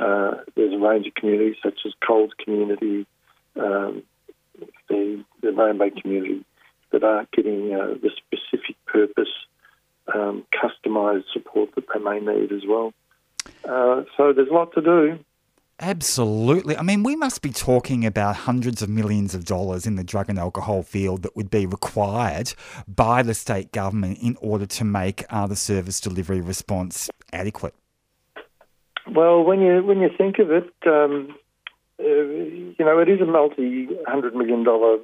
Uh, 0.00 0.36
there's 0.54 0.72
a 0.72 0.78
range 0.78 1.06
of 1.06 1.14
communities 1.14 1.56
such 1.62 1.80
as 1.84 1.92
Coles 2.06 2.30
community, 2.42 3.06
um, 3.56 4.02
the, 4.88 5.24
the 5.42 5.52
Rainbow 5.52 5.90
community, 6.00 6.44
that 6.92 7.04
are 7.04 7.26
getting 7.34 7.74
uh, 7.74 7.94
the 8.00 8.10
specific 8.16 8.76
purpose, 8.86 9.28
um, 10.14 10.44
customised 10.54 11.24
support 11.32 11.74
that 11.74 11.84
they 11.92 12.00
may 12.00 12.20
need 12.20 12.52
as 12.52 12.62
well. 12.66 12.92
Uh, 13.64 14.04
so 14.16 14.32
there's 14.32 14.48
a 14.48 14.54
lot 14.54 14.72
to 14.74 14.80
do. 14.80 15.18
Absolutely. 15.80 16.76
I 16.76 16.82
mean, 16.82 17.04
we 17.04 17.14
must 17.14 17.40
be 17.40 17.50
talking 17.50 18.04
about 18.04 18.34
hundreds 18.34 18.82
of 18.82 18.88
millions 18.88 19.32
of 19.32 19.44
dollars 19.44 19.86
in 19.86 19.94
the 19.94 20.02
drug 20.02 20.28
and 20.28 20.36
alcohol 20.36 20.82
field 20.82 21.22
that 21.22 21.36
would 21.36 21.50
be 21.50 21.66
required 21.66 22.52
by 22.88 23.22
the 23.22 23.32
state 23.32 23.70
government 23.70 24.18
in 24.20 24.36
order 24.40 24.66
to 24.66 24.84
make 24.84 25.24
uh, 25.30 25.46
the 25.46 25.54
service 25.54 26.00
delivery 26.00 26.40
response 26.40 27.08
adequate. 27.32 27.74
Well, 29.08 29.44
when 29.44 29.60
you 29.60 29.84
when 29.84 30.00
you 30.00 30.10
think 30.18 30.38
of 30.40 30.50
it, 30.50 30.68
um, 30.84 31.36
uh, 32.00 32.04
you 32.04 32.74
know, 32.80 32.98
it 32.98 33.08
is 33.08 33.20
a 33.20 33.26
multi-hundred 33.26 34.34
million 34.34 34.64
dollar 34.64 34.98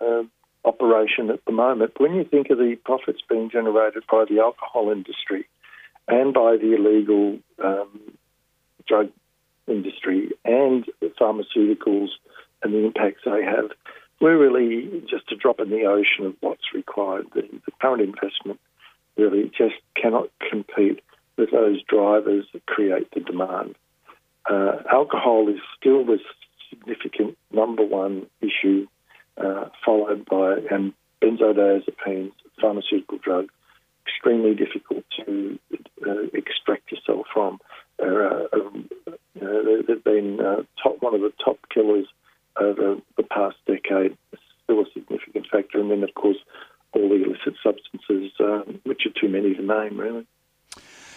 uh, 0.00 0.22
operation 0.64 1.30
at 1.30 1.44
the 1.46 1.52
moment. 1.52 1.94
When 1.98 2.14
you 2.14 2.24
think 2.24 2.48
of 2.50 2.58
the 2.58 2.76
profits 2.84 3.20
being 3.28 3.50
generated 3.50 4.04
by 4.10 4.24
the 4.28 4.38
alcohol 4.38 4.90
industry 4.90 5.48
and 6.06 6.32
by 6.32 6.56
the 6.56 6.76
illegal 6.76 7.38
um, 7.62 8.00
drug 8.86 9.10
industry 9.66 10.30
and 10.44 10.84
pharmaceuticals 11.20 12.08
and 12.62 12.72
the 12.72 12.84
impacts 12.84 13.22
they 13.24 13.44
have, 13.44 13.70
we're 14.20 14.38
really 14.38 15.02
just 15.08 15.32
a 15.32 15.36
drop 15.36 15.60
in 15.60 15.70
the 15.70 15.84
ocean 15.84 16.26
of 16.26 16.34
what's 16.40 16.74
required. 16.74 17.26
The, 17.34 17.42
the 17.42 17.72
current 17.80 18.02
investment 18.02 18.60
really 19.16 19.50
just 19.56 19.74
cannot 20.00 20.28
compete 20.48 21.02
with 21.36 21.50
those 21.50 21.82
drivers 21.82 22.46
that 22.52 22.64
create 22.66 23.08
the 23.12 23.20
demand. 23.20 23.74
Uh, 24.48 24.82
alcohol 24.90 25.48
is 25.48 25.60
still 25.78 26.04
the 26.04 26.18
significant 26.70 27.36
number 27.52 27.84
one 27.84 28.26
issue, 28.40 28.86
uh, 29.38 29.66
followed 29.84 30.24
by 30.24 30.56
and 30.70 30.92
benzodiazepines, 31.20 32.32
pharmaceutical 32.60 33.18
drug, 33.18 33.48
extremely 34.06 34.54
difficult 34.54 35.04
to 35.24 35.58
uh, 36.06 36.22
extract 36.34 36.90
yourself 36.90 37.26
from. 37.32 37.58
Uh, 38.02 38.44
um, 38.52 38.88
they've 39.86 40.04
been 40.04 40.40
uh, 40.40 40.62
top 40.82 40.96
one 41.00 41.14
of 41.14 41.20
the 41.20 41.32
top 41.44 41.58
killers 41.72 42.06
over 42.60 42.96
the 43.16 43.22
past 43.22 43.56
decade. 43.66 44.16
Still 44.64 44.80
a 44.80 44.84
significant 44.92 45.46
factor, 45.50 45.80
and 45.80 45.90
then 45.90 46.02
of 46.02 46.14
course 46.14 46.38
all 46.92 47.08
the 47.08 47.24
illicit 47.24 47.54
substances, 47.62 48.32
um, 48.40 48.80
which 48.84 49.06
are 49.06 49.20
too 49.20 49.28
many 49.28 49.54
to 49.54 49.62
name, 49.62 49.98
really. 49.98 50.26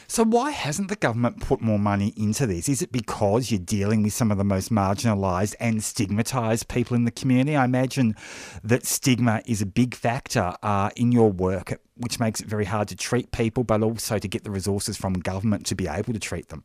So, 0.08 0.24
why 0.24 0.52
hasn't 0.52 0.90
the 0.90 0.96
government 0.96 1.42
put 1.42 1.62
more 1.62 1.80
money 1.80 2.14
into 2.16 2.46
this? 2.46 2.70
Is 2.70 2.82
it 2.82 2.92
because 2.92 3.52
you're 3.52 3.60
dealing 3.60 4.04
with 4.04 4.14
some 4.14 4.32
of 4.32 4.38
the 4.38 4.44
most 4.44 4.72
marginalised 4.72 5.56
and 5.60 5.84
stigmatised 5.84 6.68
people 6.68 6.96
in 6.96 7.06
the 7.06 7.12
community? 7.12 7.56
I 7.56 7.66
imagine 7.66 8.16
that 8.64 8.86
stigma 8.86 9.42
is 9.46 9.62
a 9.62 9.66
big 9.66 9.96
factor 9.96 10.54
uh, 10.62 10.90
in 10.96 11.12
your 11.12 11.32
work, 11.32 11.80
which 11.98 12.20
makes 12.20 12.40
it 12.40 12.48
very 12.48 12.66
hard 12.66 12.88
to 12.90 12.96
treat 12.96 13.32
people, 13.32 13.64
but 13.64 13.82
also 13.82 14.20
to 14.20 14.28
get 14.28 14.44
the 14.44 14.52
resources 14.52 14.98
from 14.98 15.14
government 15.14 15.66
to 15.68 15.76
be 15.76 15.88
able 15.88 16.14
to 16.14 16.20
treat 16.20 16.50
them. 16.50 16.64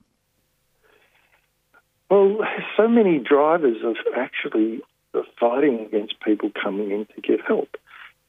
Well, 2.11 2.39
so 2.77 2.89
many 2.89 3.19
drivers 3.19 3.79
of 3.85 3.97
actually 4.17 4.81
fighting 5.39 5.81
against 5.81 6.21
people 6.21 6.51
coming 6.63 6.91
in 6.91 7.07
to 7.15 7.21
get 7.21 7.41
help. 7.47 7.77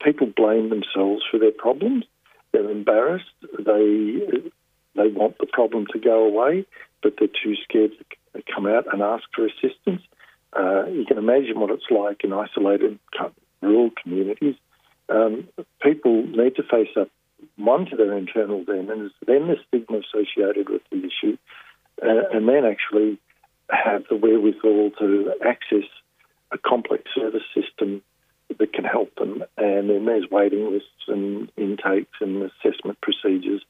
People 0.04 0.28
blame 0.36 0.70
themselves 0.70 1.24
for 1.30 1.38
their 1.38 1.52
problems. 1.52 2.06
They're 2.52 2.70
embarrassed. 2.70 3.26
They 3.60 4.52
they 4.96 5.08
want 5.08 5.38
the 5.40 5.48
problem 5.48 5.86
to 5.94 6.00
go 6.00 6.26
away, 6.26 6.66
but 7.02 7.14
they're 7.18 7.28
too 7.28 7.56
scared 7.64 7.92
to 8.34 8.44
come 8.54 8.66
out 8.66 8.92
and 8.92 9.02
ask 9.02 9.24
for 9.34 9.46
assistance. 9.46 10.02
Uh, 10.54 10.86
you 10.88 11.06
can 11.06 11.18
imagine 11.18 11.60
what 11.60 11.70
it's 11.70 11.90
like 11.90 12.24
in 12.24 12.34
isolated 12.34 13.00
rural 13.62 13.92
communities. 14.02 14.56
Um, 15.10 15.48
people 15.82 16.24
need 16.24 16.56
to 16.56 16.64
face 16.64 16.96
up 17.00 17.10
one 17.58 17.86
to 17.88 17.96
their 17.96 18.18
internal 18.18 18.64
demons, 18.64 19.12
then 19.26 19.48
the 19.48 19.58
stigma 19.68 20.00
associated 20.00 20.70
with 20.70 20.82
the 20.92 20.98
issue, 20.98 21.38
uh, 22.02 22.30
and 22.34 22.48
then 22.48 22.66
actually 22.66 23.18
have 23.70 24.04
the 24.10 24.16
wherewithal 24.16 24.92
to 25.00 25.34
access 25.46 25.88
a 26.52 26.58
complex 26.58 27.04
service 27.16 27.44
system 27.56 28.02
that 28.58 28.74
can 28.74 28.84
help 28.84 29.14
them. 29.16 29.44
And 29.58 29.90
then 29.90 30.06
there's 30.06 30.30
waiting 30.30 30.72
lists 30.72 31.08
and 31.08 31.52
intakes 31.58 32.18
and 32.20 32.44
assessment 32.44 33.00
procedures, 33.02 33.64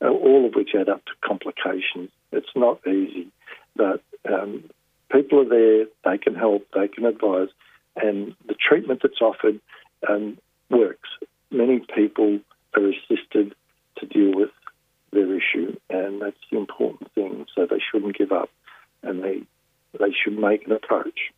all 0.00 0.46
of 0.46 0.54
which 0.54 0.70
add 0.78 0.88
up 0.88 1.04
to 1.06 1.12
complications. 1.26 2.10
It's 2.32 2.54
not 2.54 2.86
easy, 2.86 3.28
but 3.76 4.02
um, 4.30 4.64
people 5.10 5.40
are 5.40 5.48
there, 5.48 5.86
they 6.04 6.18
can 6.18 6.34
help, 6.34 6.66
they 6.74 6.88
can 6.88 7.04
advise, 7.04 7.48
and 7.96 8.34
the 8.46 8.54
treatment 8.54 9.00
that's 9.02 9.20
offered 9.20 9.60
um, 10.08 10.38
works. 10.70 11.08
Many 11.50 11.80
people 11.94 12.40
are 12.76 12.88
assisted 12.88 13.54
to 13.96 14.06
deal 14.06 14.32
with 14.34 14.50
their 15.12 15.34
issue, 15.34 15.76
and 15.90 16.20
that's 16.20 16.36
the 16.50 16.58
important 16.58 17.12
thing. 17.14 17.46
So 17.54 17.66
they 17.66 17.80
shouldn't 17.90 18.16
give 18.16 18.32
up, 18.32 18.50
and 19.02 19.22
they 19.22 19.42
they 19.98 20.12
should 20.12 20.38
make 20.38 20.66
an 20.66 20.72
approach, 20.72 21.32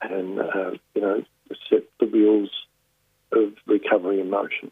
and 0.00 0.40
uh, 0.40 0.70
you 0.94 1.00
know 1.00 1.24
set 1.70 1.84
the 2.00 2.06
wheels 2.06 2.50
of 3.32 3.52
recovery 3.66 4.20
in 4.20 4.30
motion. 4.30 4.70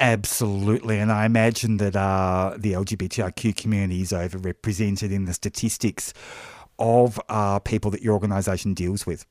Absolutely, 0.00 0.98
and 0.98 1.12
I 1.12 1.26
imagine 1.26 1.76
that 1.76 1.94
uh, 1.94 2.54
the 2.56 2.72
LGBTIQ 2.72 3.54
community 3.54 4.00
is 4.00 4.12
overrepresented 4.12 5.12
in 5.12 5.26
the 5.26 5.34
statistics 5.34 6.14
of 6.78 7.20
uh, 7.28 7.58
people 7.58 7.90
that 7.90 8.00
your 8.00 8.14
organisation 8.14 8.72
deals 8.72 9.04
with. 9.04 9.26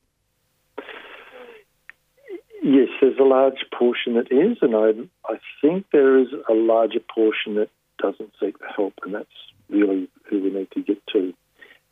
Yes, 2.62 2.88
there's 3.00 3.18
a 3.18 3.24
large 3.24 3.64
portion 3.76 4.14
that 4.14 4.30
is, 4.30 4.58
and 4.62 4.76
I, 4.76 5.32
I 5.32 5.40
think 5.60 5.86
there 5.92 6.16
is 6.18 6.28
a 6.48 6.54
larger 6.54 7.00
portion 7.12 7.56
that 7.56 7.70
doesn't 7.98 8.30
seek 8.38 8.56
the 8.60 8.68
help, 8.68 8.94
and 9.02 9.12
that's 9.12 9.28
really 9.68 10.08
who 10.28 10.40
we 10.40 10.50
need 10.50 10.70
to 10.72 10.82
get 10.82 11.04
to. 11.08 11.34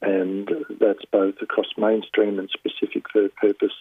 And 0.00 0.48
that's 0.78 1.04
both 1.10 1.34
across 1.42 1.66
mainstream 1.76 2.38
and 2.38 2.48
specific 2.48 3.06
third 3.12 3.34
purpose 3.34 3.72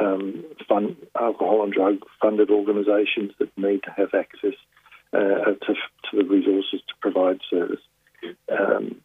um, 0.00 0.44
fund, 0.68 0.96
alcohol 1.18 1.64
and 1.64 1.72
drug 1.72 1.98
funded 2.20 2.50
organisations 2.50 3.32
that 3.38 3.56
need 3.56 3.82
to 3.84 3.90
have 3.90 4.14
access 4.14 4.54
uh, 5.12 5.54
to, 5.64 5.74
to, 6.10 6.16
the 6.16 6.24
resources 6.24 6.80
to 6.88 6.94
provide 7.00 7.40
service. 7.50 7.80
Um, 8.50 9.00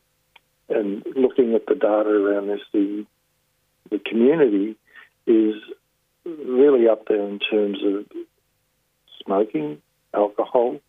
and 0.70 1.06
looking 1.16 1.54
at 1.54 1.66
the 1.66 1.76
data 1.76 2.10
around 2.10 2.48
this, 2.48 2.62
the, 2.74 3.06
the 3.90 4.00
community 4.00 4.76
is 5.26 5.56
really 6.26 6.88
up 6.88 7.08
there 7.08 7.28
in 7.28 7.40
terms 7.40 7.80
of 7.84 8.06
smoking, 9.24 9.82
alcohol, 10.14 10.80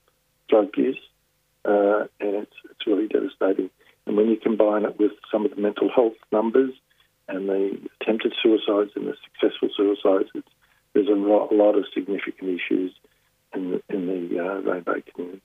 drug 0.48 0.68
use, 0.76 1.00
uh, 1.64 2.04
and 2.20 2.34
it's, 2.36 2.56
it's 2.70 2.86
really 2.86 3.08
devastating. 3.08 3.70
And 4.06 4.16
when 4.16 4.28
you 4.28 4.36
combine 4.36 4.84
it 4.84 4.98
with 4.98 5.12
some 5.30 5.44
of 5.44 5.54
the 5.54 5.60
mental 5.60 5.88
health 5.94 6.14
numbers 6.30 6.72
and 7.28 7.48
the 7.48 7.78
attempted 8.00 8.34
suicides 8.42 8.90
and 8.96 9.06
the 9.06 9.14
successful 9.24 9.68
suicides, 9.76 10.28
it's, 10.34 10.48
there's 10.94 11.08
a 11.08 11.12
lot, 11.12 11.50
a 11.52 11.54
lot 11.54 11.76
of 11.76 11.84
significant 11.94 12.50
issues 12.50 12.92
in 13.54 13.72
the, 13.72 13.82
in 13.88 14.06
the 14.06 14.38
uh, 14.38 14.60
rainbow 14.60 15.00
community. 15.14 15.40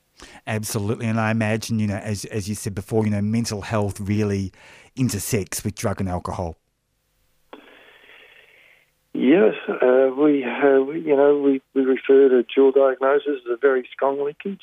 Absolutely, 0.48 1.06
and 1.06 1.20
I 1.20 1.32
imagine 1.32 1.78
you 1.78 1.86
know, 1.86 1.98
as 1.98 2.26
as 2.26 2.50
you 2.50 2.56
said 2.56 2.74
before, 2.74 3.06
you 3.06 3.12
know, 3.12 3.22
mental 3.22 3.62
health 3.62 4.00
really 4.00 4.52
intersects 4.96 5.64
with 5.64 5.76
drug 5.76 6.00
and 6.00 6.10
alcohol. 6.10 6.58
Yes, 9.14 9.56
uh, 9.68 10.10
we 10.16 10.42
have, 10.42 10.88
you 10.96 11.16
know, 11.16 11.40
we, 11.40 11.62
we 11.74 11.82
refer 11.82 12.30
to 12.30 12.44
dual 12.54 12.72
diagnosis 12.72 13.42
as 13.46 13.52
a 13.52 13.58
very 13.58 13.88
strong 13.92 14.24
linkage. 14.24 14.62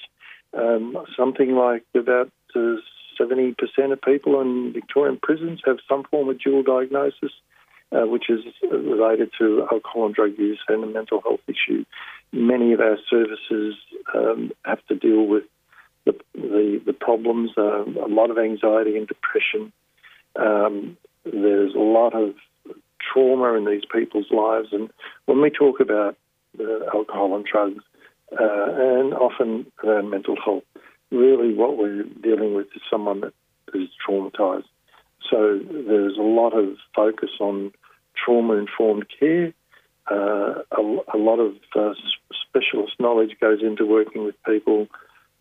Um, 0.52 0.96
something 1.16 1.56
like 1.56 1.82
about 1.94 2.30
uh, 2.54 2.76
70% 3.18 3.56
of 3.92 4.00
people 4.02 4.40
in 4.40 4.72
Victorian 4.72 5.18
prisons 5.22 5.60
have 5.64 5.78
some 5.88 6.04
form 6.04 6.28
of 6.28 6.40
dual 6.40 6.62
diagnosis, 6.62 7.32
uh, 7.92 8.06
which 8.06 8.28
is 8.28 8.40
related 8.70 9.30
to 9.38 9.66
alcohol 9.70 10.06
and 10.06 10.14
drug 10.14 10.38
use 10.38 10.60
and 10.68 10.82
a 10.84 10.86
mental 10.86 11.20
health 11.20 11.40
issue. 11.46 11.84
Many 12.32 12.72
of 12.72 12.80
our 12.80 12.98
services 13.08 13.74
um, 14.14 14.52
have 14.64 14.84
to 14.86 14.94
deal 14.94 15.26
with 15.26 15.44
the, 16.04 16.14
the, 16.34 16.82
the 16.86 16.92
problems, 16.92 17.50
uh, 17.56 17.84
a 17.84 18.08
lot 18.08 18.30
of 18.30 18.38
anxiety 18.38 18.96
and 18.96 19.06
depression. 19.06 19.72
Um, 20.36 20.96
there's 21.24 21.74
a 21.74 21.78
lot 21.78 22.14
of 22.14 22.34
trauma 23.00 23.54
in 23.54 23.64
these 23.64 23.84
people's 23.90 24.30
lives. 24.30 24.68
And 24.72 24.90
when 25.26 25.40
we 25.40 25.50
talk 25.50 25.80
about 25.80 26.16
uh, 26.58 26.84
alcohol 26.92 27.36
and 27.36 27.44
drugs, 27.44 27.82
uh, 28.32 28.66
and 28.76 29.14
often 29.14 29.66
mental 29.84 30.36
health, 30.42 30.64
really 31.14 31.54
what 31.54 31.76
we're 31.76 32.04
dealing 32.22 32.54
with 32.54 32.66
is 32.74 32.82
someone 32.90 33.20
that 33.20 33.32
is 33.74 33.88
traumatized. 34.06 34.64
So 35.30 35.58
there's 35.58 36.16
a 36.18 36.22
lot 36.22 36.50
of 36.50 36.76
focus 36.94 37.30
on 37.40 37.72
trauma 38.22 38.54
informed 38.54 39.06
care. 39.18 39.52
Uh, 40.10 40.62
a, 40.70 40.98
a, 41.14 41.18
lot 41.18 41.40
of 41.40 41.54
uh, 41.74 41.94
specialist 42.46 42.92
knowledge 43.00 43.36
goes 43.40 43.62
into 43.62 43.86
working 43.86 44.24
with 44.24 44.34
people, 44.44 44.86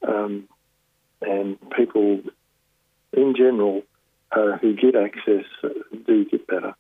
um, 0.08 0.48
and 1.22 1.58
people 1.72 2.22
in 3.12 3.36
general 3.36 3.82
uh, 4.32 4.58
who 4.62 4.74
get 4.74 4.96
access 4.96 5.46
do 6.08 6.26
get 6.26 6.48
better. 6.48 6.74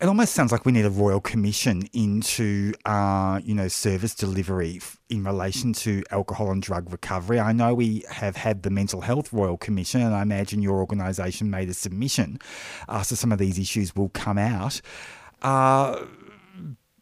It 0.00 0.08
almost 0.08 0.34
sounds 0.34 0.50
like 0.50 0.64
we 0.64 0.72
need 0.72 0.86
a 0.86 0.90
royal 0.90 1.20
commission 1.20 1.82
into, 1.92 2.72
uh, 2.86 3.38
you 3.44 3.54
know, 3.54 3.68
service 3.68 4.14
delivery 4.14 4.80
in 5.10 5.24
relation 5.24 5.74
to 5.74 6.02
alcohol 6.10 6.50
and 6.50 6.62
drug 6.62 6.90
recovery. 6.90 7.38
I 7.38 7.52
know 7.52 7.74
we 7.74 8.04
have 8.08 8.34
had 8.34 8.62
the 8.62 8.70
mental 8.70 9.02
health 9.02 9.30
royal 9.30 9.58
commission, 9.58 10.00
and 10.00 10.14
I 10.14 10.22
imagine 10.22 10.62
your 10.62 10.78
organisation 10.78 11.50
made 11.50 11.68
a 11.68 11.74
submission, 11.74 12.38
uh, 12.88 13.02
so 13.02 13.14
some 13.14 13.30
of 13.30 13.38
these 13.38 13.58
issues 13.58 13.94
will 13.94 14.08
come 14.08 14.38
out. 14.38 14.80
Uh, 15.42 16.06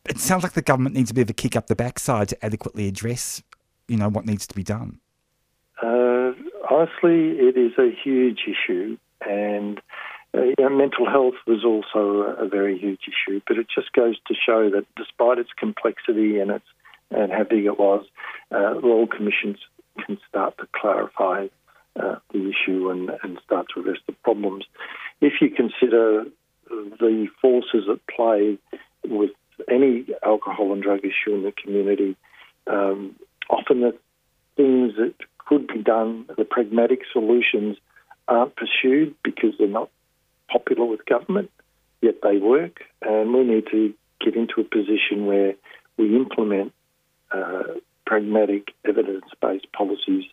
it 0.09 0.19
sounds 0.19 0.43
like 0.43 0.55
the 0.55 0.63
government 0.63 0.97
needs 0.97 1.13
a 1.13 1.15
bit 1.15 1.23
of 1.23 1.31
a 1.31 1.35
kick 1.35 1.55
up 1.55 1.69
the 1.69 1.77
backside 1.77 2.31
to 2.31 2.45
adequately 2.45 2.89
address, 2.89 3.45
you 3.87 3.97
know, 3.97 4.09
what 4.09 4.27
needs 4.27 4.45
to 4.49 4.57
be 4.57 4.65
done. 4.65 4.99
Uh, 5.81 6.33
honestly, 6.69 7.39
it 7.39 7.57
is 7.57 7.79
a 7.79 7.91
huge 8.03 8.41
issue, 8.49 8.97
and 9.25 9.81
uh, 10.35 10.69
mental 10.69 11.09
health 11.09 11.35
was 11.47 11.65
also 11.65 12.23
a, 12.23 12.45
a, 12.45 12.49
very 12.49 12.79
huge 12.79 13.01
issue, 13.09 13.41
but 13.47 13.57
it 13.57 13.67
just 13.75 13.93
goes 13.93 14.17
to 14.27 14.35
show 14.35 14.71
that 14.71 14.85
despite 14.97 15.39
its 15.39 15.51
complexity 15.59 16.39
and 16.39 16.51
its 16.51 16.65
and 17.11 17.33
how 17.33 17.45
big 17.45 17.65
it 17.65 17.79
was, 17.79 18.05
uh, 18.53 18.75
royal 18.81 19.07
commissions 19.07 19.57
can 20.05 20.19
start 20.29 20.57
to 20.59 20.69
clarify 20.79 21.47
uh, 21.99 22.17
the 22.33 22.51
issue 22.51 22.91
and, 22.91 23.11
and 23.23 23.41
start 23.45 23.67
to 23.73 23.81
address 23.81 23.97
the 24.07 24.13
problems. 24.13 24.65
If 25.21 25.35
you 25.41 25.49
consider 25.49 26.25
the 26.69 27.29
forces 27.41 27.89
at 27.91 27.99
play 28.15 28.59
with 29.07 29.31
any 29.71 30.07
alcohol 30.23 30.73
and 30.73 30.83
drug 30.83 31.01
issue 31.01 31.35
in 31.35 31.43
the 31.43 31.53
community, 31.53 32.17
um, 32.67 33.17
often 33.49 33.81
the 33.81 33.97
things 34.57 34.93
that 34.99 35.15
could 35.39 35.67
be 35.67 35.83
done, 35.83 36.27
the 36.37 36.45
pragmatic 36.45 37.01
solutions, 37.13 37.79
aren't 38.29 38.55
pursued 38.55 39.15
because 39.25 39.55
they're 39.59 39.67
not 39.67 39.89
popular 40.49 40.85
with 40.85 41.05
government, 41.07 41.51
yet 42.01 42.17
they 42.23 42.39
work. 42.39 42.81
And 43.03 43.33
we 43.33 43.45
need 43.45 43.67
to 43.71 43.95
get 44.21 44.35
into 44.35 44.61
a 44.61 44.65
position 44.65 45.27
where 45.27 45.55
we 45.97 46.17
implement 46.17 46.73
uh, 47.31 47.75
pragmatic, 48.07 48.69
evidence 48.87 49.27
based 49.41 49.71
policies 49.73 50.25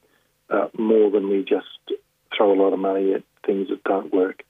uh, 0.50 0.68
more 0.78 1.12
than 1.12 1.30
we 1.30 1.44
just 1.44 2.00
throw 2.36 2.54
a 2.54 2.60
lot 2.62 2.74
of 2.74 2.80
money 2.80 3.14
at 3.14 3.24
things 3.46 3.70
that 3.70 3.84
don't 3.84 4.14
work. 4.14 4.44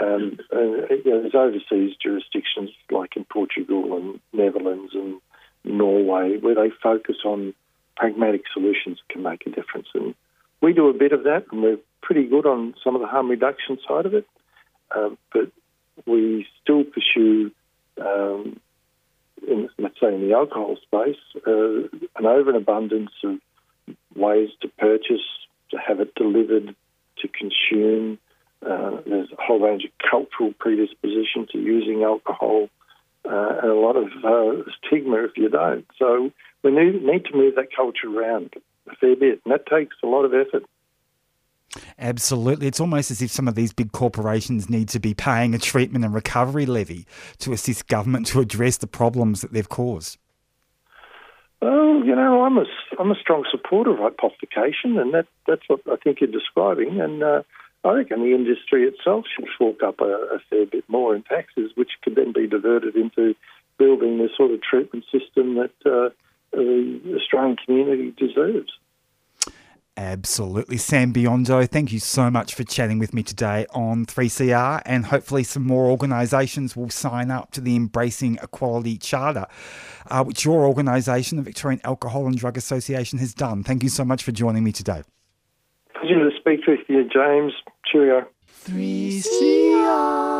Um, 0.00 0.38
uh, 0.52 0.60
you 0.60 1.02
know, 1.04 1.22
there's 1.22 1.34
overseas 1.34 1.96
jurisdictions 2.00 2.70
like 2.90 3.16
in 3.16 3.24
Portugal 3.24 3.96
and 3.96 4.20
Netherlands 4.32 4.92
and 4.94 5.20
Norway 5.64 6.38
where 6.38 6.54
they 6.54 6.70
focus 6.82 7.16
on 7.24 7.54
pragmatic 7.96 8.44
solutions 8.52 8.98
that 8.98 9.12
can 9.12 9.22
make 9.22 9.46
a 9.46 9.50
difference. 9.50 9.88
And 9.94 10.14
we 10.62 10.72
do 10.72 10.88
a 10.88 10.94
bit 10.94 11.12
of 11.12 11.24
that, 11.24 11.46
and 11.50 11.62
we're 11.62 11.78
pretty 12.02 12.26
good 12.26 12.46
on 12.46 12.74
some 12.82 12.94
of 12.94 13.00
the 13.00 13.06
harm 13.06 13.28
reduction 13.28 13.78
side 13.86 14.06
of 14.06 14.14
it. 14.14 14.26
Uh, 14.94 15.10
but 15.32 15.50
we 16.06 16.46
still 16.62 16.84
pursue, 16.84 17.50
um, 18.00 18.60
in, 19.46 19.68
let's 19.78 19.98
say, 20.00 20.14
in 20.14 20.26
the 20.26 20.34
alcohol 20.34 20.76
space, 20.82 21.16
uh, 21.46 21.88
an 22.16 22.26
overabundance 22.26 23.10
of 23.24 23.38
ways 24.14 24.50
to 24.60 24.68
purchase, 24.68 25.22
to 25.70 25.76
have 25.76 26.00
it 26.00 26.14
delivered, 26.14 26.74
to 27.18 27.28
consume. 27.28 28.18
Uh, 28.64 29.00
there's 29.06 29.30
a 29.32 29.42
whole 29.42 29.60
range 29.60 29.84
of 29.84 29.90
cultural 30.10 30.52
predisposition 30.58 31.46
to 31.50 31.58
using 31.58 32.02
alcohol, 32.02 32.68
uh, 33.24 33.58
and 33.62 33.70
a 33.70 33.74
lot 33.74 33.96
of 33.96 34.08
uh, 34.24 34.70
stigma 34.78 35.24
if 35.24 35.36
you 35.36 35.48
don't. 35.48 35.86
So 35.98 36.30
we 36.62 36.70
need, 36.70 37.02
need 37.02 37.24
to 37.26 37.36
move 37.36 37.54
that 37.56 37.74
culture 37.74 38.08
around 38.08 38.54
a 38.90 38.96
fair 38.96 39.16
bit, 39.16 39.40
and 39.44 39.52
that 39.52 39.66
takes 39.66 39.96
a 40.02 40.06
lot 40.06 40.24
of 40.24 40.34
effort. 40.34 40.64
Absolutely. 41.98 42.66
It's 42.66 42.80
almost 42.80 43.10
as 43.10 43.22
if 43.22 43.30
some 43.30 43.46
of 43.46 43.54
these 43.54 43.72
big 43.72 43.92
corporations 43.92 44.68
need 44.68 44.88
to 44.88 45.00
be 45.00 45.14
paying 45.14 45.54
a 45.54 45.58
treatment 45.58 46.04
and 46.04 46.12
recovery 46.12 46.66
levy 46.66 47.06
to 47.38 47.52
assist 47.52 47.86
government 47.86 48.26
to 48.28 48.40
address 48.40 48.78
the 48.78 48.86
problems 48.86 49.40
that 49.42 49.52
they've 49.52 49.68
caused. 49.68 50.18
Well, 51.62 52.02
you 52.04 52.16
know, 52.16 52.42
I'm 52.44 52.56
a, 52.58 52.64
I'm 52.98 53.10
a 53.10 53.14
strong 53.14 53.44
supporter 53.50 53.92
of 53.92 53.98
hypothecation, 53.98 54.98
and 55.00 55.12
that, 55.14 55.26
that's 55.46 55.62
what 55.68 55.80
I 55.90 55.96
think 55.96 56.20
you're 56.20 56.30
describing. 56.30 57.00
And 57.00 57.22
uh, 57.22 57.42
I 57.84 57.92
reckon 57.92 58.20
the 58.20 58.34
industry 58.34 58.84
itself 58.84 59.26
should 59.34 59.48
fork 59.58 59.82
up 59.82 60.00
a, 60.00 60.04
a 60.04 60.38
fair 60.48 60.66
bit 60.66 60.84
more 60.88 61.14
in 61.14 61.22
taxes, 61.22 61.72
which 61.74 61.90
could 62.02 62.16
then 62.16 62.32
be 62.32 62.46
diverted 62.46 62.96
into 62.96 63.34
building 63.78 64.18
the 64.18 64.28
sort 64.36 64.50
of 64.50 64.60
treatment 64.62 65.04
system 65.04 65.54
that 65.56 65.72
uh, 65.86 66.10
the 66.52 67.16
Australian 67.16 67.56
community 67.64 68.12
deserves. 68.16 68.72
Absolutely. 70.00 70.78
Sam 70.78 71.12
Biondo, 71.12 71.68
thank 71.68 71.92
you 71.92 71.98
so 71.98 72.30
much 72.30 72.54
for 72.54 72.64
chatting 72.64 72.98
with 72.98 73.12
me 73.12 73.22
today 73.22 73.66
on 73.74 74.06
3CR, 74.06 74.80
and 74.86 75.04
hopefully, 75.04 75.44
some 75.44 75.66
more 75.66 75.90
organisations 75.90 76.74
will 76.74 76.88
sign 76.88 77.30
up 77.30 77.50
to 77.50 77.60
the 77.60 77.76
Embracing 77.76 78.38
Equality 78.42 78.96
Charter, 78.96 79.44
uh, 80.10 80.24
which 80.24 80.42
your 80.46 80.64
organisation, 80.64 81.36
the 81.36 81.42
Victorian 81.42 81.82
Alcohol 81.84 82.26
and 82.26 82.38
Drug 82.38 82.56
Association, 82.56 83.18
has 83.18 83.34
done. 83.34 83.62
Thank 83.62 83.82
you 83.82 83.90
so 83.90 84.02
much 84.02 84.22
for 84.22 84.32
joining 84.32 84.64
me 84.64 84.72
today. 84.72 85.02
Pleasure 85.92 86.30
to 86.30 86.34
speak 86.34 86.66
with 86.66 86.80
you, 86.88 87.06
James. 87.06 87.52
Cheerio. 87.84 88.26
3CR. 88.64 90.39